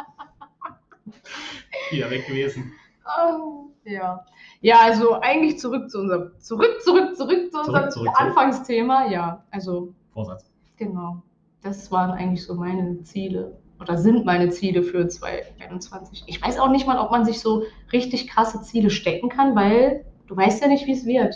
[1.90, 2.72] wieder weg gewesen.
[3.18, 4.24] Oh, ja.
[4.60, 8.10] Ja, also eigentlich zurück zu unserem, zurück, zurück, zurück zu unserem zurück, zurück.
[8.14, 9.06] Anfangsthema.
[9.08, 10.53] Ja, also Vorsatz.
[10.76, 11.22] Genau.
[11.62, 16.24] Das waren eigentlich so meine Ziele oder sind meine Ziele für 2021.
[16.26, 20.04] Ich weiß auch nicht mal, ob man sich so richtig krasse Ziele stecken kann, weil
[20.26, 21.34] du weißt ja nicht, wie es wird.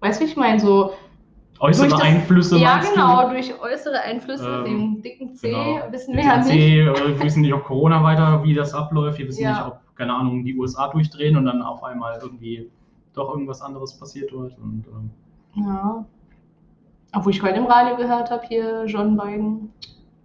[0.00, 0.58] Weißt du, wie ich meine?
[0.58, 0.92] So,
[1.60, 3.34] Äußere das- Einflüsse ja, genau, du?
[3.34, 5.92] durch äußere Einflüsse, Ähm, den dicken C, genau.
[5.92, 6.52] wissen wir ja dem nicht.
[6.52, 9.18] C, äh, wir wissen nicht, ob Corona weiter, wie das abläuft.
[9.18, 9.50] Wir wissen Ja.
[9.52, 12.70] nicht, ob, keine Ahnung, die USA durchdrehen und dann auf einmal irgendwie
[13.12, 14.56] doch irgendwas anderes passiert wird.
[14.58, 15.10] Und, ähm,
[15.62, 16.06] Ja.
[17.12, 19.72] Obwohl ich heute im Radio gehört habe, hier John Biden.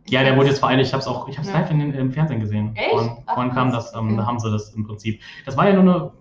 [0.08, 0.88] ja, der wurde jetzt vereidigt.
[0.88, 1.60] Ich habe es auch, ich habe es Ja.
[1.62, 2.72] live in den, im Fernsehen gesehen.
[2.76, 2.92] Echt?
[2.92, 4.18] Vorhin, Ach, vorhin kam das, ähm, Okay.
[4.18, 5.20] da haben sie das im Prinzip.
[5.48, 6.12] Das war ja nur eine,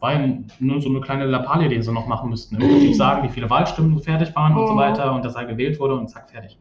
[0.00, 2.56] war ja nur so eine kleine Lappalie, den sie noch machen müssten.
[2.60, 4.78] Im Prinzip sagen, wie viele Wahlstimmen fertig waren und so Mhm.
[4.78, 6.58] weiter und dass er gewählt wurde und zack, fertig.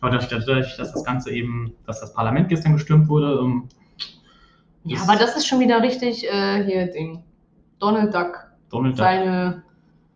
[0.00, 3.68] Aber dadurch, dass das Ganze eben, dass das Parlament gestern gestürmt wurde, ähm,
[4.84, 7.22] Ja, aber das ist schon wieder richtig äh, hier Ding.
[7.80, 8.46] Donald Duck.
[8.70, 9.04] Donald Duck.
[9.04, 9.62] Seine.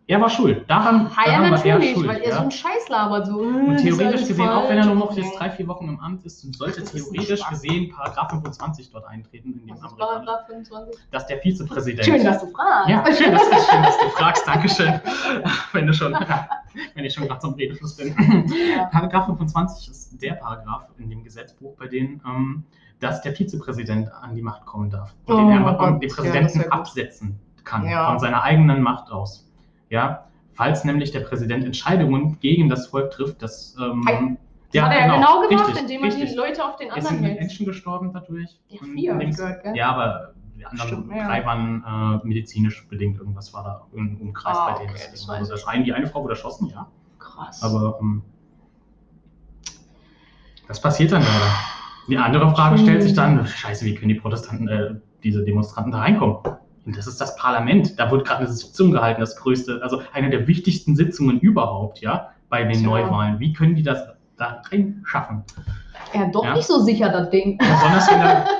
[0.07, 0.69] Er war schuld.
[0.69, 2.07] Daran, Ah, ja, daran war er schuld.
[2.07, 2.35] weil er ja.
[2.35, 3.27] so einen Scheiß labert.
[3.27, 6.25] So, Und theoretisch gesehen, auch wenn er nur noch jetzt drei, vier Wochen im Amt
[6.25, 10.99] ist, sollte ein theoretisch gesehen Paragraph 25 dort eintreten, in dem Was Paragraph 25?
[11.11, 12.05] dass der Vizepräsident.
[12.05, 12.89] Schön, dass du fragst.
[12.89, 14.47] Ja, schön, dass, schön, dass du fragst.
[14.47, 14.99] Dankeschön.
[15.71, 16.13] Wenn du schon,
[16.95, 18.15] wenn ich schon gerade zum Redefluss bin.
[18.75, 18.85] Ja.
[18.85, 22.63] Paragraph 25 ist der Paragraph in dem Gesetzbuch, bei dem ähm,
[22.99, 25.13] dass der Vizepräsident an die Macht kommen darf.
[25.25, 26.71] Und Oh den er Gott, den ja, Präsidenten gut.
[26.71, 28.09] absetzen kann Ja.
[28.09, 29.47] von seiner eigenen Macht aus.
[29.91, 34.37] Ja, falls nämlich der Präsident Entscheidungen gegen das Volk trifft, das ähm,
[34.73, 36.33] Das hat er ja genau gemacht, richtig, indem er die.
[36.33, 37.39] Leute auf den Es anderen sind hält.
[37.41, 38.57] Menschen gestorben dadurch.
[38.69, 39.75] Ja, vier, links- gehört, gell?
[39.75, 41.27] Ja, aber die anderen Stimmt, ja.
[41.27, 43.19] drei waren äh, medizinisch bedingt.
[43.19, 44.91] Irgendwas war da im Umkreis Ah, bei denen.
[44.91, 46.87] okay, das also das eine, die eine Frau wurde erschossen, ja.
[47.19, 47.61] Krass.
[47.61, 48.21] Aber ähm,
[50.69, 51.51] das passiert dann leider.
[52.07, 55.99] Die andere Frage stellt sich dann, scheiße, wie können die Protestanten, äh, diese Demonstranten da
[55.99, 56.37] reinkommen?
[56.85, 57.99] Und das ist das Parlament.
[57.99, 62.29] Da wird gerade eine Sitzung gehalten, das größte, also eine der wichtigsten Sitzungen überhaupt, ja,
[62.49, 62.87] bei den Tja.
[62.89, 63.39] Neuwahlen.
[63.39, 64.03] Wie können die das
[64.37, 65.43] da reinschaffen?
[66.13, 66.55] Ja, doch Ja.
[66.55, 67.57] nicht so sicher, das Ding.
[67.59, 68.45] Besonders wenn da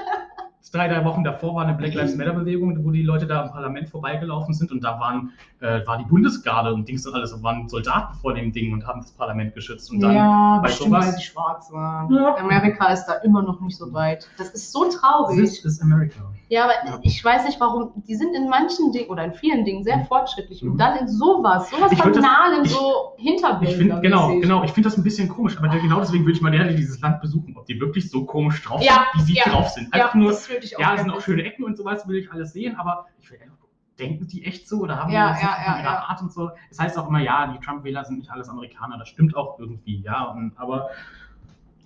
[0.72, 3.52] drei, drei Wochen davor war eine Black Lives Matter Bewegung, wo die Leute da im
[3.52, 7.44] Parlament vorbeigelaufen sind und da waren, äh, war die Bundesgarde und Dings und alles, und
[7.44, 9.92] waren Soldaten vor dem Ding und haben das Parlament geschützt.
[9.92, 12.14] Und dann, ja, bei bestimmt, sowas- weil sie schwarz waren.
[12.14, 12.38] Ja.
[12.38, 14.30] Amerika ist da immer noch nicht so weit.
[14.38, 15.40] Das ist so traurig.
[15.40, 16.22] this is America.
[16.52, 17.00] Ja, aber Ja.
[17.02, 18.04] ich weiß nicht warum.
[18.08, 20.06] Die sind in manchen Dingen oder in vielen Dingen sehr Mhm.
[20.06, 20.72] fortschrittlich Mhm.
[20.74, 25.30] und dann in sowas, sowas ich- so finde, genau, genau, ich finde das ein bisschen
[25.30, 28.26] komisch, aber genau deswegen würde ich mal gerne dieses Land besuchen, ob die wirklich so
[28.26, 29.96] komisch drauf Ja, sind, wie sie ja, drauf sind.
[29.96, 32.06] Ja, Einfach nur, das würde ich auch ja, es sind auch schöne Ecken und sowas,
[32.10, 33.56] will ich alles sehen, aber ich will einfach,
[33.98, 36.10] denken die echt so oder haben Ja, die das ja, ja, ihrer.
[36.10, 36.50] Art und so?
[36.70, 40.02] Das heißt auch immer, ja, die Trump-Wähler sind nicht alles Amerikaner, das stimmt auch irgendwie,
[40.02, 40.90] ja, und, aber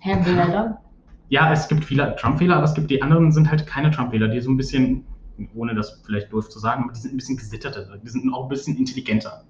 [0.00, 0.80] Herr Wähler.
[1.28, 4.40] Ja, es gibt viele Trump-Wähler, aber es gibt die anderen sind halt keine Trump-Wähler, die
[4.40, 5.04] so ein bisschen,
[5.54, 8.44] ohne das vielleicht doof zu sagen, aber die sind ein bisschen gesitterter, die sind auch
[8.44, 9.44] ein bisschen intelligenter.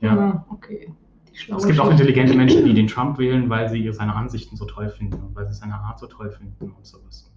[0.00, 0.14] Ja.
[0.14, 0.92] Ja, okay.
[1.30, 4.56] Die schlaue Es gibt auch intelligente Menschen, die den Trump wählen, weil sie seine Ansichten
[4.56, 7.30] so toll finden und weil sie seine Art so toll finden und sowas.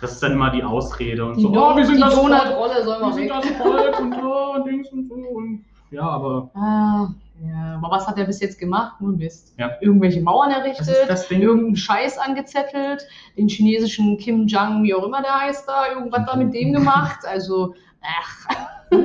[0.00, 2.14] Das ist dann immer die Ausrede und Die, so, Don oh, wir sind die das
[2.14, 6.02] Donald-Rolle soll wir mal sind das Volk und so und Dings und so und ja,
[6.02, 7.08] aber Ah,
[7.44, 9.00] ja, aber was hat er bis jetzt gemacht?
[9.00, 9.54] Nur Mist.
[9.58, 9.72] Ja.
[9.80, 11.42] Irgendwelche Mauern das errichtet, das Ding.
[11.42, 16.36] irgendeinen Scheiß angezettelt, den chinesischen Kim Jong, wie auch immer der heißt da, irgendwas da
[16.36, 17.20] mit dem gemacht.
[17.26, 18.46] Also, ach.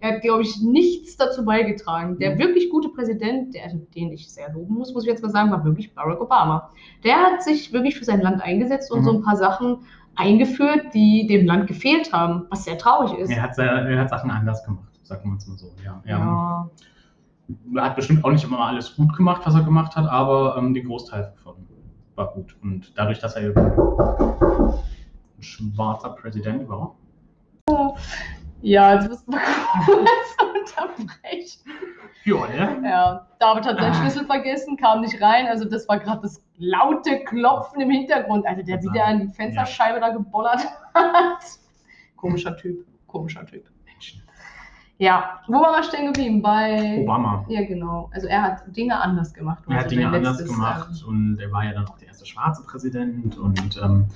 [0.00, 2.18] Er hat, glaube ich, nichts dazu beigetragen.
[2.20, 2.38] Der Mhm.
[2.38, 5.50] wirklich gute Präsident, der, also den ich sehr loben muss, muss ich jetzt mal sagen,
[5.50, 6.70] war wirklich Barack Obama.
[7.02, 9.04] Der hat sich wirklich für sein Land eingesetzt und Mhm.
[9.04, 9.78] so ein paar Sachen
[10.14, 13.30] eingeführt, die dem Land gefehlt haben, was sehr traurig ist.
[13.30, 15.72] Er hat, er hat Sachen anders gemacht, sagen wir es mal so.
[15.84, 16.18] Ja, ja.
[16.18, 16.70] Ja.
[17.74, 20.74] Er hat bestimmt auch nicht immer alles gut gemacht, was er gemacht hat, aber ähm,
[20.74, 21.54] den Großteil davon
[22.14, 22.56] war gut.
[22.62, 24.74] Und dadurch, dass er ein
[25.40, 26.94] schwarzer Präsident war,
[28.60, 29.38] Ja, jetzt müssen wir
[29.86, 30.36] kurz
[30.76, 31.62] unterbrechen.
[32.24, 32.88] ja, ne?
[32.88, 33.94] Ja, David hat seinen Ah.
[33.94, 35.46] Schlüssel vergessen, kam nicht rein.
[35.46, 38.44] Also das war gerade das laute Klopfen im Hintergrund.
[38.46, 39.20] Also der wieder sein.
[39.20, 40.60] an die Fensterscheibe da gebollert
[40.94, 41.44] hat.
[42.16, 43.64] Komischer Typ, komischer Typ.
[44.98, 46.42] Ja, wo waren wir stehen geblieben?
[46.42, 47.44] Bei Obama.
[47.48, 48.10] Ja, genau.
[48.12, 49.62] Also er hat Dinge anders gemacht.
[49.68, 52.08] Er hat Also Dinge anders letztes, gemacht ähm, und er war ja dann auch der
[52.08, 54.06] erste schwarze Präsident und ähm,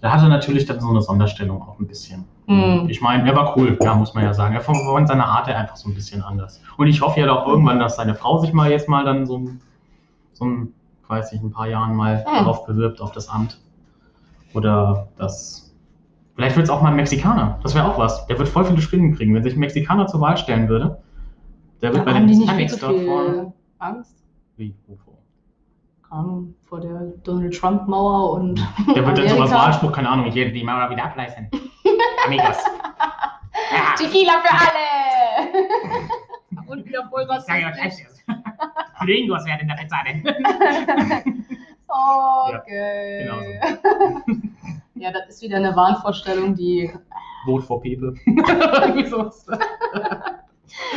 [0.00, 2.24] da hatte natürlich dann so eine Sonderstellung auch ein bisschen.
[2.46, 2.86] Mhm.
[2.88, 4.54] Ich meine, er war cool, ja, muss man ja sagen.
[4.54, 6.62] Er war von seiner Art her einfach so ein bisschen anders.
[6.78, 9.36] Und ich hoffe ja doch irgendwann, dass seine Frau sich mal jetzt mal dann so,
[9.38, 9.60] ein-
[10.32, 10.72] so ein,
[11.06, 12.38] weiß ich, ein paar Jahren mal Mhm.
[12.38, 13.60] darauf bewirbt, auf das Amt.
[14.54, 15.69] Oder das.
[16.40, 17.60] Vielleicht wird es auch mal ein Mexikaner.
[17.62, 18.26] Das wäre auch was.
[18.26, 19.34] Der wird voll viele Stimmen kriegen.
[19.34, 20.98] Wenn sich ein Mexikaner zur Wahl stellen würde,
[21.82, 22.94] der wird da bei den Hispanics vorne.
[22.96, 24.24] viel Angst.
[24.56, 24.74] Wie?
[24.86, 25.18] Wovor?
[26.08, 28.58] Ahnung, vor der Donald Trump Mauer und
[28.94, 29.54] Der wird dann so Amerika.
[29.54, 31.50] Wahlspruch, keine Ahnung, ich werde die Mauer wieder abreißen.
[32.24, 32.56] Amigos.
[33.76, 33.94] Ja.
[33.98, 34.80] Tequila für alle!
[36.68, 37.44] und wieder voll was.
[37.44, 38.04] Sag ich euch, scheiße.
[39.04, 40.24] Gringos werden da bezahlen.
[42.56, 43.24] Okay.
[43.24, 43.40] genau
[45.00, 46.90] ja, das ist wieder eine Wahnvorstellung, die.
[47.46, 47.80] Vote for
[49.08, 49.46] sowas.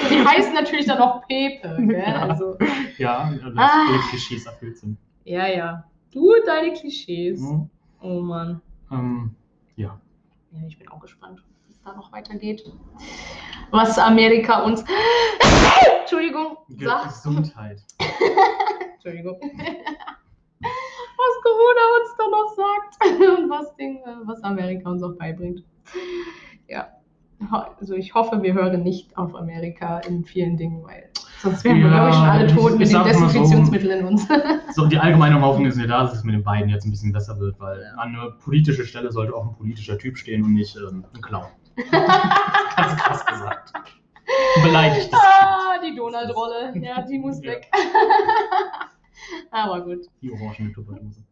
[0.10, 2.00] Die heißen natürlich dann auch Pepe, gell?
[2.06, 2.22] Ja.
[2.28, 2.58] Also,
[2.98, 3.86] Ja, also dass Ah.
[3.90, 4.98] alle Klischees erfüllt sind.
[5.24, 5.84] ja, ja.
[6.12, 7.40] Du und deine Klischees.
[7.42, 7.70] Mhm.
[8.02, 8.62] Oh Mann.
[8.92, 9.36] Ähm,
[9.78, 9.98] ja.
[10.52, 12.64] Ja, ich bin auch gespannt, wie es da noch weitergeht.
[13.72, 14.84] Was Amerika uns.
[16.02, 17.06] Entschuldigung, sagt.
[17.08, 17.82] Gesundheit.
[18.96, 19.40] Entschuldigung.
[21.26, 25.64] Was Corona uns da noch sagt und was, äh, was Amerika uns auch beibringt.
[26.68, 26.88] Ja.
[27.80, 31.10] Also ich hoffe, wir hören nicht auf Amerika in vielen Dingen, weil
[31.42, 33.10] sonst wären wir, Ja, glaube ich, schon alle tot mit den mal so.
[33.26, 34.28] Desinfektionsmitteln in uns.
[34.76, 37.12] So, die allgemeine Hoffnung ist ja da, dass es mit den beiden jetzt ein bisschen
[37.12, 40.76] besser wird, weil an einer politischen Stelle sollte auch ein politischer Typ stehen und nicht
[40.78, 41.46] ähm, ein Clown.
[41.92, 43.74] Ganz krass gesagt.
[44.64, 46.74] Beleidigt ah, die Donald-Rolle.
[46.82, 47.52] Ja, die muss Ja.
[47.52, 47.70] weg.
[49.52, 50.06] Aber gut.
[50.22, 51.24] Die orangene Tupperdose.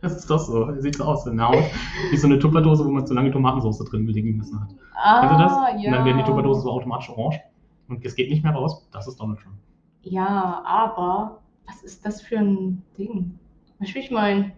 [0.00, 0.72] Das ist doch so.
[0.80, 1.26] Sieht so aus.
[1.26, 1.64] Haut.
[2.10, 4.68] Wie so eine Tupperdose, wo man zu lange Tomatensauce drin liegen lassen hat.
[4.94, 5.52] Ah, Kennst du das?
[5.82, 5.90] ja.
[5.90, 7.40] Und dann werden die Tupperdosen so automatisch orange.
[7.88, 8.86] Und es geht nicht mehr raus.
[8.92, 9.56] Das ist Donald Trump.
[10.02, 13.38] Ja, aber was ist das für ein Ding?
[13.80, 14.52] Du, wie ich meine?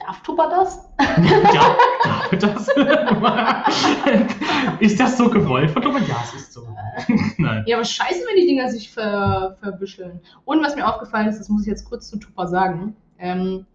[0.00, 0.88] Darf Tupper das?
[1.54, 1.76] ja,
[2.30, 2.68] darf das?
[4.80, 6.00] ist das so gewollt von Tupper?
[6.00, 6.66] Ja, es ist so.
[7.38, 7.64] Nein.
[7.66, 10.20] Ja, aber scheiße, wenn die Dinger sich ver, verbüscheln.
[10.44, 13.66] Und was mir aufgefallen ist, das muss ich jetzt kurz zu Tupper sagen, ähm,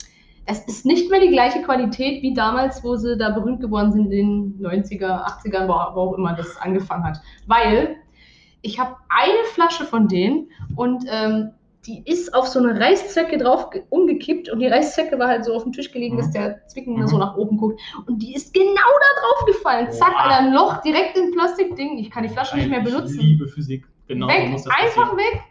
[0.45, 4.11] es ist nicht mehr die gleiche Qualität wie damals, wo sie da berühmt geworden sind
[4.11, 7.21] in den 90er, 80ern, wo, wo auch immer das angefangen hat.
[7.47, 7.97] Weil
[8.61, 11.51] ich habe eine Flasche von denen und ähm,
[11.87, 15.53] die ist auf so eine Reißzwecke drauf ge- umgekippt und die Reißzwecke war halt so
[15.55, 16.19] auf dem Tisch gelegen, Mhm.
[16.19, 17.07] dass der Zwicken Mhm.
[17.07, 17.79] so nach oben guckt.
[18.05, 19.91] Und die ist genau da drauf gefallen.
[19.91, 20.19] Zack, Boah.
[20.23, 21.97] Alter, ein Loch direkt in Plastikding.
[21.97, 23.19] Ich kann die Flasche nicht mehr Ich benutzen.
[23.19, 23.87] liebe Physik.
[24.09, 25.17] Genau so weg, das einfach passieren.
[25.17, 25.43] weg.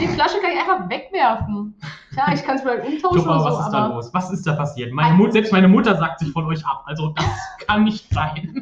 [0.00, 1.74] Die Flasche kann ich einfach wegwerfen.
[2.14, 4.10] Tja, ich kann es vielleicht umtauschen Tupper, oder was so, ist da los?
[4.14, 4.92] Was ist da passiert?
[4.92, 6.82] Meine Mut, selbst meine Mutter sagt sich von euch ab.
[6.86, 7.26] Also das
[7.66, 8.58] kann nicht sein.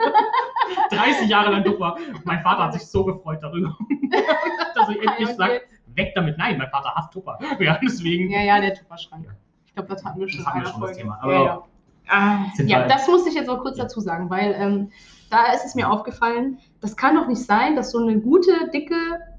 [0.91, 1.97] 30 Jahre lang Tupper.
[2.25, 3.77] Mein Vater hat sich so gefreut darüber.
[4.75, 5.61] dass ich endlich okay.
[5.99, 6.39] Weg damit.
[6.39, 7.39] Nein, mein Vater hasst Tupper.
[7.61, 8.31] Ja, deswegen.
[8.31, 9.27] ja, ja, der Tupperschrank.
[9.67, 10.97] Ich glaube, das hatten wir schon Das hatten wir schon, das.
[10.97, 11.19] Thema.
[11.21, 11.63] Aber ja, ja.
[12.11, 13.85] Ah, sind ja, wir- das musste ich jetzt noch kurz Ja.
[13.85, 14.91] dazu sagen, weil ähm,
[15.31, 18.95] da ist es mir aufgefallen, das kann doch nicht sein, dass so eine gute, dicke,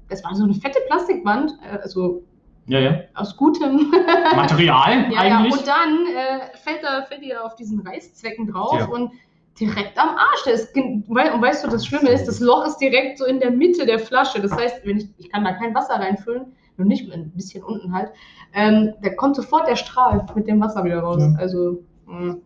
[0.08, 2.22] das war so eine fette Plastikwand, äh, also
[2.66, 3.00] Ja, ja.
[3.14, 3.90] aus gutem
[4.36, 5.52] Material Ja, ja, eigentlich.
[5.58, 8.86] und dann äh, fällt, da, fällt die da auf diesen Reißzwecken drauf Ja.
[8.86, 9.10] und
[9.58, 10.44] direkt am Arsch.
[10.46, 13.50] Der ist, und weißt du, das Schlimme ist, das Loch ist direkt so in der
[13.50, 14.40] Mitte der Flasche.
[14.40, 17.92] Das heißt, wenn ich, ich kann da kein Wasser reinfüllen, nur nicht ein bisschen unten
[17.92, 18.10] halt,
[18.54, 21.22] ähm, da kommt sofort der Strahl mit dem Wasser wieder raus.
[21.22, 21.38] Ja.
[21.38, 22.36] Also mh,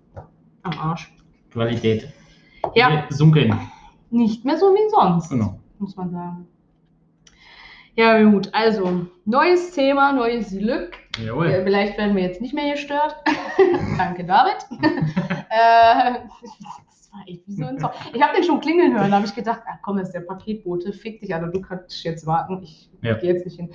[0.63, 1.13] am Arsch.
[1.53, 2.09] Qualität.
[2.75, 3.59] Ja, Wir Sunken.
[4.11, 5.61] nicht mehr so wie sonst, Genau.
[5.79, 6.49] muss man sagen.
[7.97, 10.97] Ja, gut, also neues Thema, neues Glück.
[11.21, 11.63] Äh, Jawohl.
[11.63, 13.15] Vielleicht werden wir jetzt nicht mehr gestört.
[13.99, 14.57] Danke, David.
[15.51, 16.15] äh,
[17.15, 17.91] war echt wie so ein Song.
[18.13, 20.21] Ich habe den schon klingeln hören, da habe ich gedacht, ach komm, das ist der
[20.21, 23.15] Paketbote, fick dich, Alter, du kannst jetzt warten, ich Ja.
[23.15, 23.73] gehe jetzt nicht hin.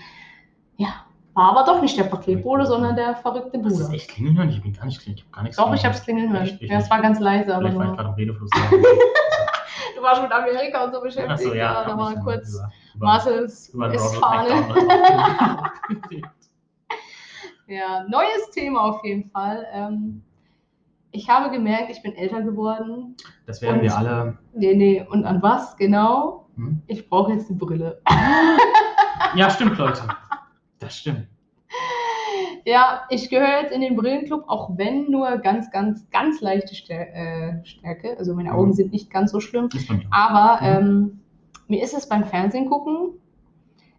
[0.78, 3.94] Ja, war aber doch nicht der Paketbote, sondern der verrückte Das ist Bruder.
[3.96, 4.50] echt klingeln hören?
[4.50, 5.18] Ich habe ihn gar nicht klingeln.
[5.20, 6.46] Ich hab gar nichts Doch, ich habe es klingeln hören.
[6.46, 8.50] Ich Ja, es war ganz leise, aber war ich gerade im Redefluss.
[9.96, 11.32] du warst mit Amerika und so beschäftigt.
[11.32, 11.84] Achso, ja.
[11.84, 13.92] da hab war kurz über- über- Marcels über.
[17.68, 19.66] Ja, neues Thema auf jeden Fall.
[19.72, 20.24] Ähm,
[21.12, 23.16] ich habe gemerkt, ich bin älter geworden.
[23.46, 24.38] Das werden wir alle.
[24.54, 26.48] Nee, nee, und an was genau?
[26.56, 26.82] Hm?
[26.88, 28.02] Ich brauche jetzt eine Brille.
[29.36, 30.02] Ja, stimmt, Leute.
[30.80, 31.28] Das stimmt.
[32.66, 37.64] Ja, ich gehöre jetzt in den Brillenclub, auch wenn nur ganz, ganz, ganz leichte äh,
[37.66, 38.16] Stärke.
[38.18, 38.74] Also meine Augen Mhm.
[38.74, 39.70] sind nicht ganz so schlimm.
[39.90, 40.02] Mir.
[40.10, 40.68] Aber Mhm.
[40.88, 41.20] ähm,
[41.68, 43.12] mir ist es beim Fernsehen gucken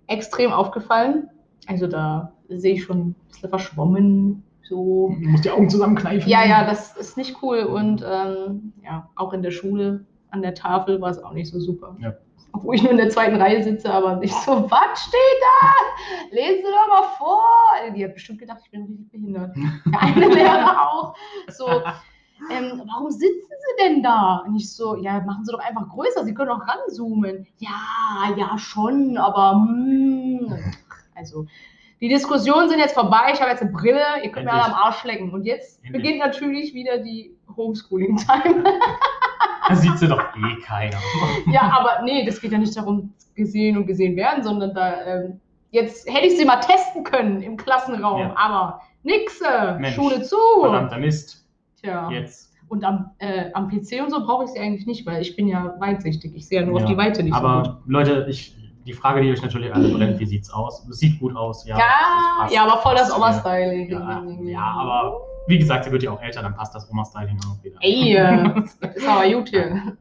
[0.09, 1.29] extrem aufgefallen.
[1.69, 4.43] Also da sehe ich schon ein bisschen verschwommen.
[4.71, 5.17] So.
[5.21, 6.31] Du musst die Augen zusammenkneifen.
[6.31, 7.65] Ja, ja, das ist nicht cool.
[7.65, 11.59] Und ähm, ja, auch in der Schule, an der Tafel war es auch nicht so
[11.59, 11.97] super.
[11.99, 12.15] Ja.
[12.53, 16.37] Obwohl ich nur in der zweiten Reihe sitze, aber nicht so, was steht da?
[16.37, 17.43] Lesen Sie doch mal vor.
[17.97, 19.57] Die hat bestimmt gedacht, ich bin richtig behindert.
[19.57, 21.17] Der eine Lehrer auch.
[21.49, 24.45] So, ähm, warum sitzen Sie denn da?
[24.47, 27.45] Und ich so, ja, machen Sie doch einfach größer, Sie können auch ranzoomen.
[27.59, 30.55] Ja, ja, schon, aber hm.
[31.17, 31.47] Also,
[32.01, 34.73] die Diskussionen sind jetzt vorbei, ich habe jetzt eine Brille, ihr könnt mir alle am.
[34.75, 35.31] Arsch lecken.
[35.33, 36.03] Und jetzt Endlich.
[36.03, 38.65] beginnt natürlich wieder die Homeschooling-Time.
[39.69, 40.97] Das sieht sie doch eh keiner.
[41.53, 45.41] ja, aber nee, das geht ja nicht darum, gesehen und gesehen werden, sondern da, ähm,
[45.71, 48.35] jetzt hätte ich sie mal testen können im Klassenraum, Ja.
[48.37, 50.37] aber nixe, Mensch, Schule zu.
[50.61, 51.47] Verdammter Mist.
[51.81, 52.11] Tja.
[52.11, 52.53] Jetzt.
[52.69, 55.47] Und am, äh, am PC und so brauche ich sie eigentlich nicht, weil ich bin
[55.47, 56.35] ja weitsichtig.
[56.35, 57.49] Ich sehe ja nur Ja, auf die Weite nicht so gut.
[57.49, 60.87] Aber Leute, ich, die Frage, die euch natürlich alle brennt, wie sieht's aus?
[60.89, 61.79] Es sieht gut aus, ja.
[61.79, 63.91] Ja, ja, aber voll das Oma-Styling.
[63.91, 67.63] Ja, ja, aber wie gesagt, sie wird ja auch älter, dann passt das Oma-Styling auch
[67.63, 67.77] wieder.
[67.81, 68.63] Ey, äh,
[68.95, 69.97] ist aber gut hier.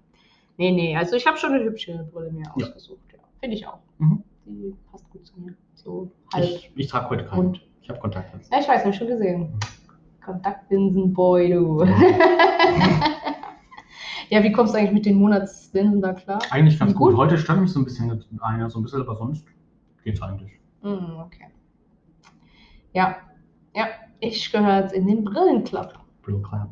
[0.58, 3.00] Nee, nee, also ich habe schon eine hübsche Brille mir ausgesucht.
[3.14, 3.20] Ja.
[3.40, 3.80] Finde ich auch.
[3.98, 4.24] Mhm.
[4.46, 5.56] Die passt gut zu mir.
[5.74, 6.44] So halb.
[6.44, 7.40] Ich, ich trage heute keinen.
[7.40, 7.62] Und?
[7.82, 8.52] Ich habe Kontaktlinsen.
[8.54, 9.58] Ja, ich weiß, habe ich schon gesehen.
[10.24, 11.86] Kontaktlinsen-Boy, du.
[14.30, 16.40] ja, wie kommst du eigentlich mit den Monatslinsen da klar?
[16.52, 17.12] Eigentlich ganz gut.
[17.12, 17.18] gut?
[17.18, 19.46] Heute stand mich so ein bisschen einer, so ein bisschen, aber sonst
[20.04, 20.52] geht's eigentlich.
[20.82, 21.48] Hm, okay.
[22.94, 23.18] Ja,
[23.76, 23.88] ja,
[24.20, 25.94] ich gehöre jetzt in den Brillenclub.
[26.24, 26.70] Blue Club.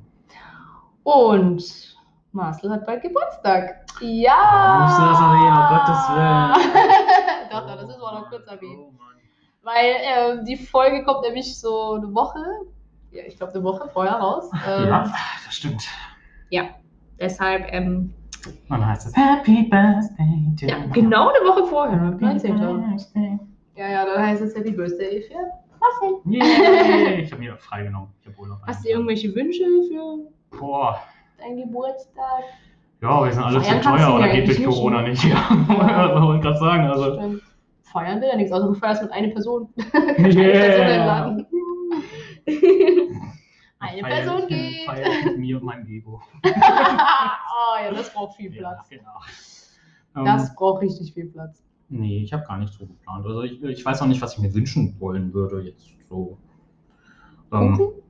[1.04, 1.98] Und
[2.32, 3.86] Marcel hat bald Geburtstag.
[4.02, 4.34] Ja!
[4.34, 5.58] Warum musst du das erwähnen?
[5.58, 7.50] Um Gottes Willen.
[7.52, 8.80] doch, doch, das ist auch noch kurz erwähnt.
[8.80, 8.94] Oh.
[9.64, 12.40] Weil ähm, die Folge kommt nämlich so eine Woche,
[13.12, 14.50] ja, ich glaube eine Woche vorher raus.
[14.66, 15.14] Ähm, Ja,
[15.46, 15.84] das stimmt.
[17.20, 18.14] Deshalb, ähm,
[18.46, 22.56] Und dann heißt es Happy Birthday to ja, genau eine Woche vorher, Happy 19.
[22.58, 23.40] Birthday.
[23.76, 25.36] Ja, ja, dann heißt es Happy Birthday für
[25.80, 26.20] Marcel.
[26.26, 27.22] Yay!
[27.22, 28.10] Ich habe mir freigenommen.
[28.22, 28.60] Ich habe Urlaub.
[28.66, 31.00] Hast du irgendwelche Wünsche für Boah.
[31.38, 32.44] deinen Geburtstag?
[33.02, 35.10] Ja, wir sind alle zu teuer oder ja geht durch Corona ne?
[35.10, 35.24] nicht.
[35.30, 36.88] Ja, was wollte ich gerade sagen.
[36.88, 37.42] Also, Stimmt.
[37.84, 39.70] Feiern will ja nichts, außer du feierst mit einer Person.
[40.18, 41.46] Eine Person
[42.48, 43.07] yeah.
[43.80, 44.86] Eine Feier Person geht.
[44.86, 46.22] Feier mit mir und meinem Ego.
[46.44, 46.50] oh
[47.84, 48.90] ja, das braucht viel Ja, Platz.
[48.90, 49.20] genau.
[50.16, 51.64] Ähm, Das braucht richtig viel Platz.
[51.90, 53.26] Nee, ich habe gar nichts so geplant.
[53.26, 56.38] Also ich, ich weiß auch nicht, was ich mir wünschen wollen würde jetzt so.
[57.54, 58.02] Ähm, Kuchen?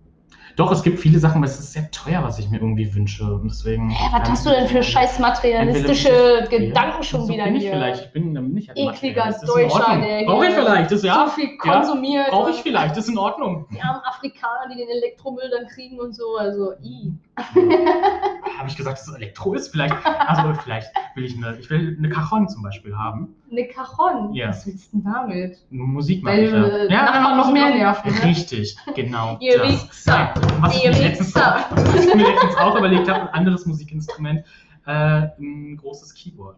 [0.58, 3.24] Doch, es gibt viele Sachen, aber es ist sehr teuer, was ich mir irgendwie wünsche.
[3.24, 3.92] Und deswegen.
[3.92, 7.74] Hä, was hast du denn für scheiß materialistische Gedanken schon so wieder bin ich hier?
[7.74, 8.06] vielleicht.
[8.06, 11.28] Ich bin, dann bin ich halt Ekliger Deutscher, der Brauche ich vielleicht, das ja.
[11.28, 12.30] so viel ja, konsumiert.
[12.30, 13.68] Brauche ich vielleicht, das ist in Ordnung.
[13.72, 16.38] Die armen Afrikaner, die den Elektromüll dann kriegen und so.
[16.40, 17.14] Also, i.
[18.58, 19.70] Habe ich gesagt, dass es Elektro ist?
[19.70, 23.36] Vielleicht, also vielleicht will ich eine, ich will eine Cajon zum Beispiel haben.
[23.52, 24.34] Eine Cajon.
[24.34, 24.50] Ja.
[24.50, 25.66] Was willst du denn damit?
[25.70, 26.66] Musik mache ich ja.
[26.66, 28.14] äh, ja, Nachbarn noch Musik mehr nerven.
[28.14, 28.24] Ne?
[28.24, 29.38] Richtig, genau.
[29.42, 29.62] Ihr.
[29.64, 30.34] Wichser.
[30.60, 34.44] Was ich, mir letztens, was ich mir letztens auch überlegt habe, ein anderes Musikinstrument,
[34.86, 36.58] äh, ein großes Keyboard.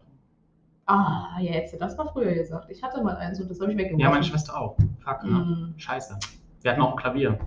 [0.85, 2.69] Ah, ja, jetzt das mal früher gesagt.
[2.71, 3.99] Ich hatte mal eins und das habe ich weggeworfen.
[3.99, 4.75] Ja, meine Schwester auch.
[5.03, 5.31] Fuck, ne?
[5.31, 5.73] Mhm.
[5.77, 6.17] Scheiße.
[6.61, 7.37] Wir hatten auch ein Klavier.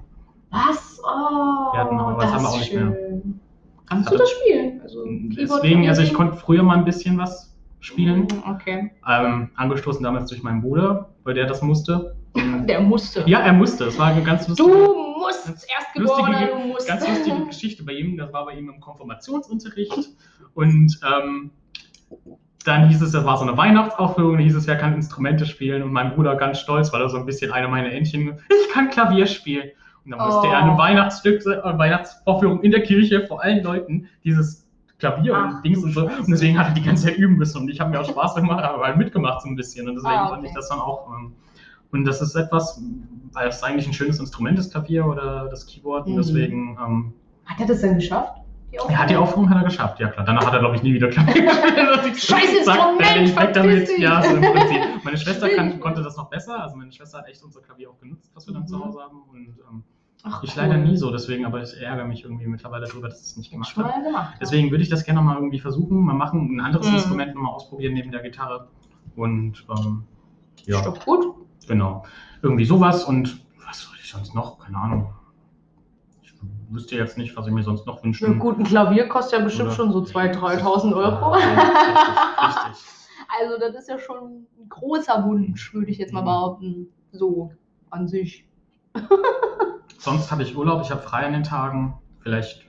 [0.51, 1.01] Was?
[1.03, 3.41] Oh, Wir hatten aber- das das haben wir auch nicht schön.
[3.93, 4.81] Kannst Aber- du das spielen?
[4.83, 8.21] Also, Deswegen, also ich konnte früher mal ein bisschen was spielen.
[8.23, 8.91] Mhm, Okay.
[9.09, 12.17] Ähm, angestoßen damals durch meinen Bruder, weil der das musste.
[12.69, 13.25] Der musste.
[13.27, 13.85] Ja, er musste.
[13.85, 16.89] Das war eine ganz lustige, Du musst, Erstgeborener, lustige, du musst.
[16.89, 18.17] ganz lustige Geschichte bei ihm.
[18.17, 19.93] Das war bei ihm im Konfirmationsunterricht.
[20.55, 21.51] Und ähm,
[22.65, 25.83] dann hieß es, das war so eine Weihnachtsaufführung, da hieß es, wer kann Instrumente spielen?
[25.83, 28.89] Und mein Bruder ganz stolz, weil er so ein bisschen eine meiner Entchen, ich kann
[28.91, 29.71] Klavier spielen.
[30.05, 30.51] Und dann musste Oh.
[30.51, 34.67] er eine Weihnachtsstück, äh, Weihnachtsaufführung in der Kirche vor allen Leuten dieses
[34.99, 36.03] Klavier Ach, und Dings und so.
[36.07, 37.61] Und deswegen hat er die ganze Zeit üben müssen.
[37.63, 39.89] Und ich habe mir auch Spaß gemacht, aber halt mitgemacht so ein bisschen.
[39.89, 40.49] Und deswegen Ah, fand okay.
[40.49, 41.09] ich das dann auch.
[41.09, 41.33] Ähm,
[41.93, 42.81] und das ist etwas,
[43.33, 46.07] weil es eigentlich ein schönes Instrument ist, Klavier oder das Keyboard.
[46.07, 46.17] Und Mhm.
[46.19, 47.13] deswegen, ähm,
[47.45, 48.42] Hat er das denn geschafft?
[48.89, 50.25] Er hat die Aufführung hat er geschafft, ja klar.
[50.25, 52.17] Danach hat er, glaube ich, nie wieder Klavier gespielt.
[52.23, 53.89] Scheiß Instrument, weg damit.
[53.99, 54.81] Ja, so im Prinzip.
[55.05, 56.63] Meine Schwester kann, konnte das noch besser.
[56.63, 58.67] Also meine Schwester hat echt unser Klavier auch genutzt, was wir dann Mhm.
[58.69, 59.23] zu Hause haben.
[59.31, 59.83] Und ähm,
[60.25, 60.63] Ach, ich cool.
[60.63, 63.51] leider nie so, deswegen, aber ich ärgere mich irgendwie mittlerweile darüber, dass ich es nicht
[63.51, 63.93] gemacht habe.
[64.41, 66.95] Deswegen würde ich das gerne mal irgendwie versuchen, mal machen, ein anderes Mhm.
[66.95, 68.69] Instrument mal ausprobieren neben der Gitarre.
[69.17, 70.05] Und ähm,
[70.65, 70.81] ja.
[70.83, 71.27] doch gut.
[71.69, 72.05] genau.
[72.41, 74.59] Irgendwie sowas und was soll ich sonst noch?
[74.61, 75.13] Keine Ahnung.
[76.75, 79.69] Wüsste jetzt nicht, was ich mir sonst noch wünschen Ein guten Klavier kostet ja bestimmt
[79.69, 81.37] Oder- schon so 2.000, 3.000 Euro.
[81.39, 82.85] Ja, richtig, richtig.
[83.41, 86.27] Also das ist ja schon ein großer Wunsch, würde ich jetzt mal Mhm.
[86.27, 86.87] behaupten.
[87.13, 87.51] So,
[87.89, 88.47] an sich.
[89.99, 91.95] Sonst habe ich Urlaub, ich habe frei an den Tagen.
[92.21, 92.67] Vielleicht,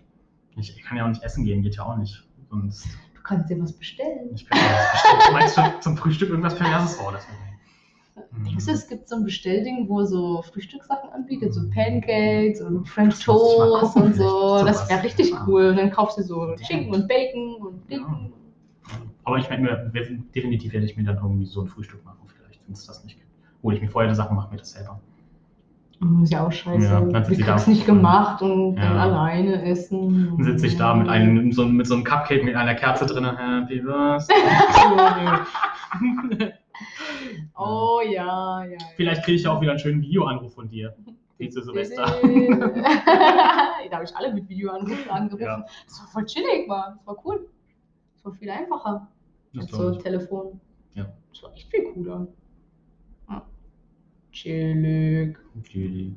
[0.56, 2.24] ich kann ja auch nicht essen gehen, geht ja auch nicht.
[2.50, 2.86] Sonst,
[3.16, 4.30] Du kannst dir was bestellen.
[4.34, 6.98] ich kann ja was bestimmt, meinst du zum Frühstück irgendwas Perverses?
[7.00, 7.38] Oh, das wäre
[8.16, 8.44] Mhm.
[8.46, 13.16] Denkst du, es gibt so ein Bestellding, wo so Frühstückssachen anbietet, so Pancakes und French
[13.20, 14.64] ich Toast und so.
[14.66, 15.44] Das wäre richtig Ja.
[15.48, 15.68] cool.
[15.70, 16.58] Und dann kaufst du so Ja.
[16.64, 18.34] Schinken und Bacon und Dinken.
[19.24, 19.92] Aber ich mir,
[20.36, 23.18] definitiv werde ich mir dann irgendwie so ein Frühstück machen, vielleicht, wenn es das nicht
[23.18, 23.30] gibt.
[23.64, 25.00] Hole ich mir vorher die Sachen, mache mir das selber.
[26.02, 26.86] Mm, Ist ja auch scheiße.
[26.86, 29.02] Ja, dann da kriegst auf- nicht gemacht und dann Ja.
[29.04, 30.34] alleine essen.
[30.36, 33.24] Dann sitze ich da mit einem, so, mit so einem Cupcake mit einer Kerze drin.
[33.26, 34.36] Happy Birthday.
[37.58, 38.72] Oh ja, ja.
[38.72, 38.78] ja.
[38.96, 40.96] Vielleicht kriege ich ja auch wieder einen schönen Videoanruf von dir.
[41.50, 42.06] Zu Silvester.
[43.90, 45.44] da habe ich alle mit Videoanrufen angerufen.
[45.44, 45.66] Ja.
[45.86, 46.96] Das war voll chillig, Mann.
[46.98, 47.50] Das war cool.
[48.16, 49.08] Das war viel einfacher
[49.54, 49.98] Das als so ich.
[49.98, 50.62] Telefon.
[50.94, 51.12] Ja.
[51.32, 52.28] Das war echt viel cooler.
[53.30, 53.46] Ja.
[54.32, 55.38] Chillig.
[55.54, 56.14] Natürlich.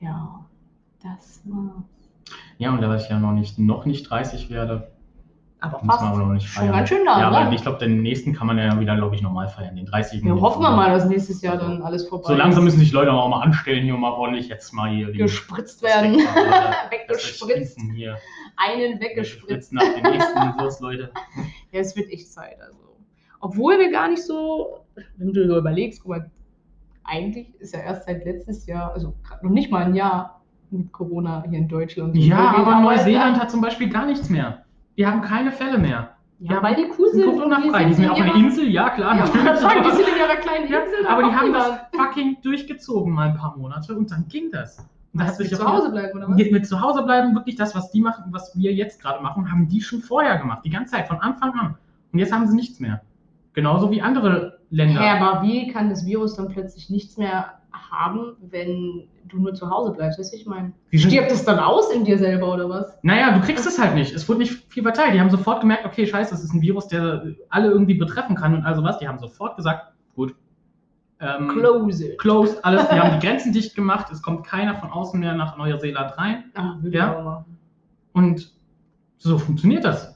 [0.00, 0.46] Ja,
[1.02, 1.84] das war.
[2.58, 4.93] Ja, und da ich ja noch nicht, noch nicht 30 werde,
[5.64, 6.02] Aber fast.
[6.02, 6.76] auch noch nicht Schon feiern.
[6.76, 7.38] ganz schön nah, Ja, ne?
[7.38, 9.76] aber ich glaube, den nächsten kann man ja wieder, glaube ich, normal feiern.
[9.76, 10.22] Den 30.
[10.22, 13.12] Wir hoffen wir mal, dass nächstes Jahr dann alles vorbei So langsam müssen sich Leute
[13.12, 16.14] auch mal anstellen, hier mal ordentlich jetzt mal hier gespritzt werden.
[16.90, 17.78] Weggespritzt.
[17.94, 18.18] Hier.
[18.56, 19.72] Einen Gespritzt weggespritzt.
[19.72, 21.10] nach dem nächsten los, Leute.
[21.72, 22.60] Ja, es wird echt Zeit.
[22.60, 22.78] Also.
[23.40, 24.84] Obwohl wir gar nicht so,
[25.16, 26.30] wenn du so überlegst, guck mal,
[27.02, 30.40] eigentlich ist ja erst seit letztes Jahr, also noch nicht mal ein Jahr
[30.70, 32.16] mit Corona hier in Deutschland.
[32.16, 34.63] Ja, aber Neuseeland ja, hat zum Beispiel gar nichts mehr.
[34.96, 36.10] Die haben keine Fälle mehr.
[36.40, 37.32] Ja, weil die cool Die sind.
[37.88, 39.16] Die sind auf in einer Insel, ja klar.
[39.16, 41.02] Ja, natürlich, sagen, die aber- sind in ihrer kleinen Ja, Insel.
[41.04, 44.78] da aber die haben das fucking durchgezogen mal ein paar Monate und dann ging das.
[44.78, 46.36] Und da hat Dass wir sich zu Hause bleiben, oder was?
[46.36, 49.50] mit, mit zu Hause bleiben, wirklich das, was die machen, was wir jetzt gerade machen,
[49.50, 51.76] haben die schon vorher gemacht, die ganze Zeit, von Anfang an.
[52.12, 53.00] Und jetzt haben sie nichts mehr.
[53.52, 55.00] Genauso wie andere Länder.
[55.04, 57.54] Ja, aber wie kann das Virus dann plötzlich nichts mehr
[57.90, 60.18] haben, wenn du nur zu Hause bleibst?
[60.18, 62.98] Weißt du, ich meine, stirbt es dann aus in dir selber oder was?
[63.02, 64.14] Naja, du kriegst es halt nicht.
[64.14, 65.14] Es wurde nicht viel verteilt.
[65.14, 68.54] Die haben sofort gemerkt, okay, scheiße, das ist ein Virus, der alle irgendwie betreffen kann
[68.54, 68.98] und also was.
[68.98, 70.34] Die haben sofort gesagt, gut.
[71.20, 72.18] Ähm, Close it.
[72.18, 72.88] Closed, alles.
[72.88, 74.08] Die haben die Grenzen dicht gemacht.
[74.12, 76.44] Es kommt keiner von außen mehr nach Neuseeland rein.
[76.54, 77.44] Ah, würde Ja.
[78.12, 78.52] Und
[79.18, 80.12] so funktioniert das.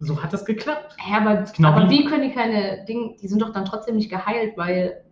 [0.00, 0.96] So hat das geklappt.
[1.10, 3.96] Ja, aber, Genau aber wie- wie können die keine Dinge, die sind doch dann trotzdem
[3.96, 5.03] nicht geheilt, weil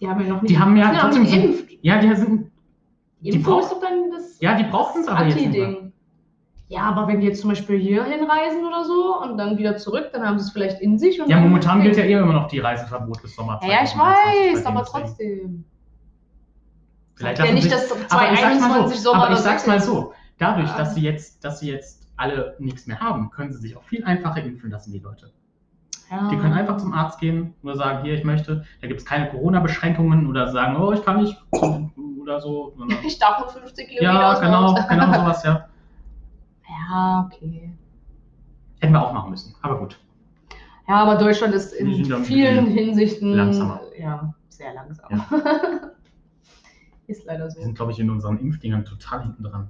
[0.00, 1.66] die haben ja noch nicht, Die haben ja sind trotzdem geimpft.
[1.82, 2.50] Ja, die sind.
[3.20, 5.76] Die Impfung brauch- ist doch dann das Ja, die brauchten es aber jetzt nicht mehr.
[6.68, 10.10] Ja, aber wenn die jetzt zum Beispiel hier hinreisen oder so und dann wieder zurück,
[10.12, 11.20] dann haben sie es vielleicht in sich.
[11.20, 13.58] Und Ja, momentan gilt ja eh immer noch die Reiseverbot bis Sommer.
[13.62, 15.64] Ja, ja, ich 2021 weiß, aber trotzdem.
[17.16, 19.66] Vielleicht ja nicht, sich- dass aber ich sag's mal 2021 so, Sommer aber ich sag's
[19.66, 23.58] mal so, dadurch, dass sie jetzt, dass sie jetzt alle nichts mehr haben, können sie
[23.58, 25.30] sich auch viel einfacher impfen lassen, die Leute.
[26.10, 26.28] Ja.
[26.28, 29.30] Die können einfach zum Arzt gehen oder sagen, hier, ich möchte, da gibt es keine
[29.30, 31.40] Corona-Beschränkungen oder sagen, oh, ich kann nicht
[32.20, 32.72] oder so.
[32.76, 34.88] sondern- Ich darf nur 50 Kilometer Ja, genau, Haus.
[34.88, 35.68] genau sowas, ja.
[36.68, 37.72] Ja, okay.
[38.80, 39.98] Hätten wir auch machen müssen, aber gut.
[40.88, 43.80] Ja, aber Deutschland ist Wir in vielen Hinsichten langsamer.
[43.96, 45.08] Ja, sehr langsam.
[47.06, 47.60] ist leider Wir so.
[47.62, 49.68] sind, glaube ich, in unseren Impfdingern total hinten dran.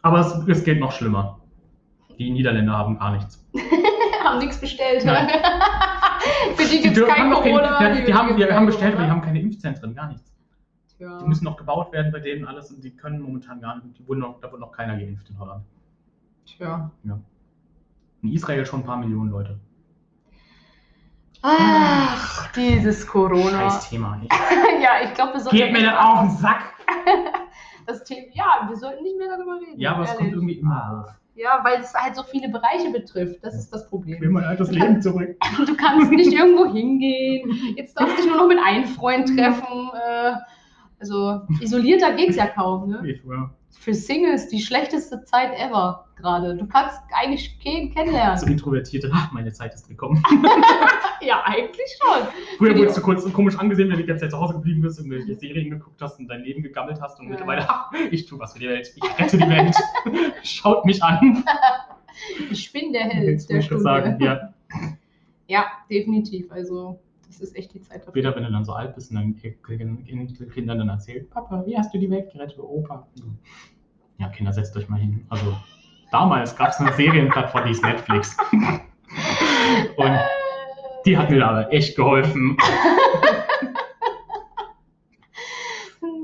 [0.00, 1.40] Aber es, es geht noch schlimmer.
[2.18, 3.44] Die Niederländer haben gar nichts.
[4.34, 5.04] haben nichts bestellt.
[5.04, 5.28] Nein.
[6.56, 7.82] Für die gibt es kein keine- Corona.
[7.82, 10.32] ja, die, haben, die haben bestellt, aber die haben keine Impfzentren, gar nichts.
[10.96, 11.18] Tja.
[11.18, 13.98] Die müssen noch gebaut werden bei denen alles und die können momentan gar nicht.
[13.98, 15.64] Die wurden noch, da wurde noch keiner geimpft in Holland.
[16.46, 16.90] Tja.
[18.22, 19.58] In Israel schon ein paar Millionen Leute.
[21.42, 23.70] Ach, dieses Corona.
[23.70, 24.18] Scheiß Thema.
[24.22, 24.30] Ich,
[24.82, 25.56] ja, ich glaube, wir sollten.
[25.58, 26.62] geht mir dann auf den Sack.
[27.86, 29.78] Das Thema, ja, wir sollten nicht mehr darüber reden.
[29.78, 30.20] Ja, aber es ehrlich.
[30.22, 31.14] kommt irgendwie immer auf.
[31.36, 33.40] Ja, weil es halt so viele Bereiche betrifft.
[33.42, 34.20] Das ist das Ich Problem.
[34.20, 35.36] will mein altes Leben zurück.
[35.66, 37.74] Du kannst nicht irgendwo hingehen.
[37.76, 39.90] Jetzt darfst du dich nur noch mit einem Freund treffen.
[39.94, 40.32] Äh,
[41.00, 42.90] also isolierter geht's ja kaum.
[42.90, 43.02] Ne?
[43.10, 43.20] Ich.
[43.78, 46.56] Für Singles die schlechteste Zeit ever gerade.
[46.56, 48.38] Du kannst eigentlich keinen kennenlernen.
[48.38, 50.22] So introvertierte, ach, meine Zeit ist gekommen.
[51.20, 52.26] Ja, eigentlich schon.
[52.58, 55.00] Früher wurdest du kurz komisch angesehen, wenn du die ganze Zeit zu Hause geblieben bist
[55.00, 57.30] und irgendwelche Serien geguckt hast und dein Leben gegammelt hast und Ja.
[57.30, 58.92] mittlerweile, ach, ich tue was für die Welt.
[58.94, 59.74] Ich rette die Welt.
[60.42, 61.42] Schaut mich an.
[62.50, 63.82] Ich bin der Held der Stunde.
[63.82, 64.22] sagen.
[64.22, 64.52] Ja.
[65.46, 66.50] Ja, definitiv.
[66.52, 67.00] Also,
[67.40, 68.12] das ist echt die Zeit dafür.
[68.12, 71.92] Später, wenn du dann so alt bist und Kin- Kindern dann erzählt, Papa, wie hast
[71.92, 72.58] du die Welt gerettet?
[72.58, 73.06] Opa.
[74.18, 75.26] Ja, Kinder, setzt euch mal hin.
[75.28, 75.56] Also,
[76.12, 78.36] damals gab es eine Serienplattform, die ist Netflix.
[79.96, 80.18] Und
[81.06, 82.56] die hat mir da aber echt geholfen.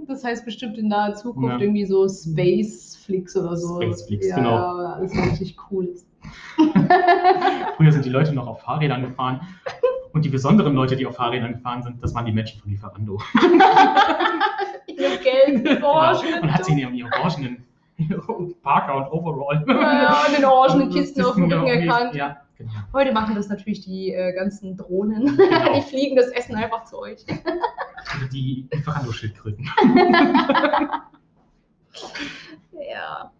[0.06, 1.60] Das heißt bestimmt in naher Zukunft Ja.
[1.60, 3.80] irgendwie so Spaceflix oder so.
[3.80, 4.56] Spaceflix, ja, genau.
[4.56, 6.06] Alles richtig cool ist.
[7.76, 9.40] Früher sind die Leute noch auf Fahrrädern gefahren.
[10.12, 13.20] Und die besonderen Leute, die auf Fahrrädern gefahren sind, das waren die Menschen von Lieferando.
[14.88, 16.22] Einem gelben, orangen.
[16.22, 16.42] Genau.
[16.42, 17.64] Und hat sie in ihrem orangenen
[18.62, 19.64] Parker und Overall.
[19.68, 22.14] Ja, und den orangenen Kisten auf dem Kisten Rücken genau, erkannt.
[22.14, 22.72] Ja, genau.
[22.92, 25.36] Heute machen das natürlich die äh, ganzen Drohnen.
[25.36, 25.74] Genau.
[25.76, 27.24] Die fliegen das Essen einfach zu euch.
[28.32, 29.68] Die Lieferando-Schildkröten.
[32.90, 33.32] Ja.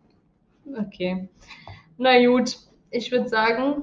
[0.79, 1.29] Okay.
[1.99, 2.57] Na gut,
[2.91, 3.83] ich würde sagen,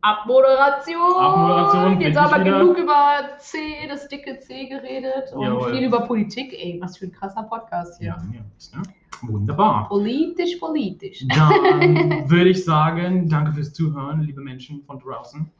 [0.00, 1.16] Abmoderation.
[1.16, 5.74] Abmoderation, Jetzt haben wir genug über C, das dicke C geredet und Jawohl.
[5.74, 6.52] viel über Politik.
[6.52, 8.08] Ey, was für ein krasser Podcast hier.
[8.08, 8.82] Ja, ja, ne?
[9.22, 9.88] Wunderbar.
[9.88, 11.24] Politisch, politisch.
[11.28, 15.50] Dann würde ich sagen, danke fürs Zuhören, liebe Menschen von draußen.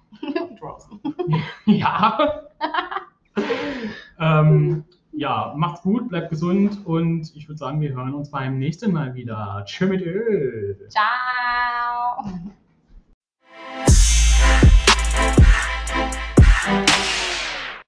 [0.61, 1.01] Draußen.
[1.67, 2.43] Ja.
[4.19, 8.93] ähm, ja, macht's gut, bleibt gesund und ich würde sagen, wir hören uns beim nächsten
[8.93, 9.63] Mal wieder.
[9.67, 10.89] Tschö mit Öl.
[10.89, 12.25] Ciao.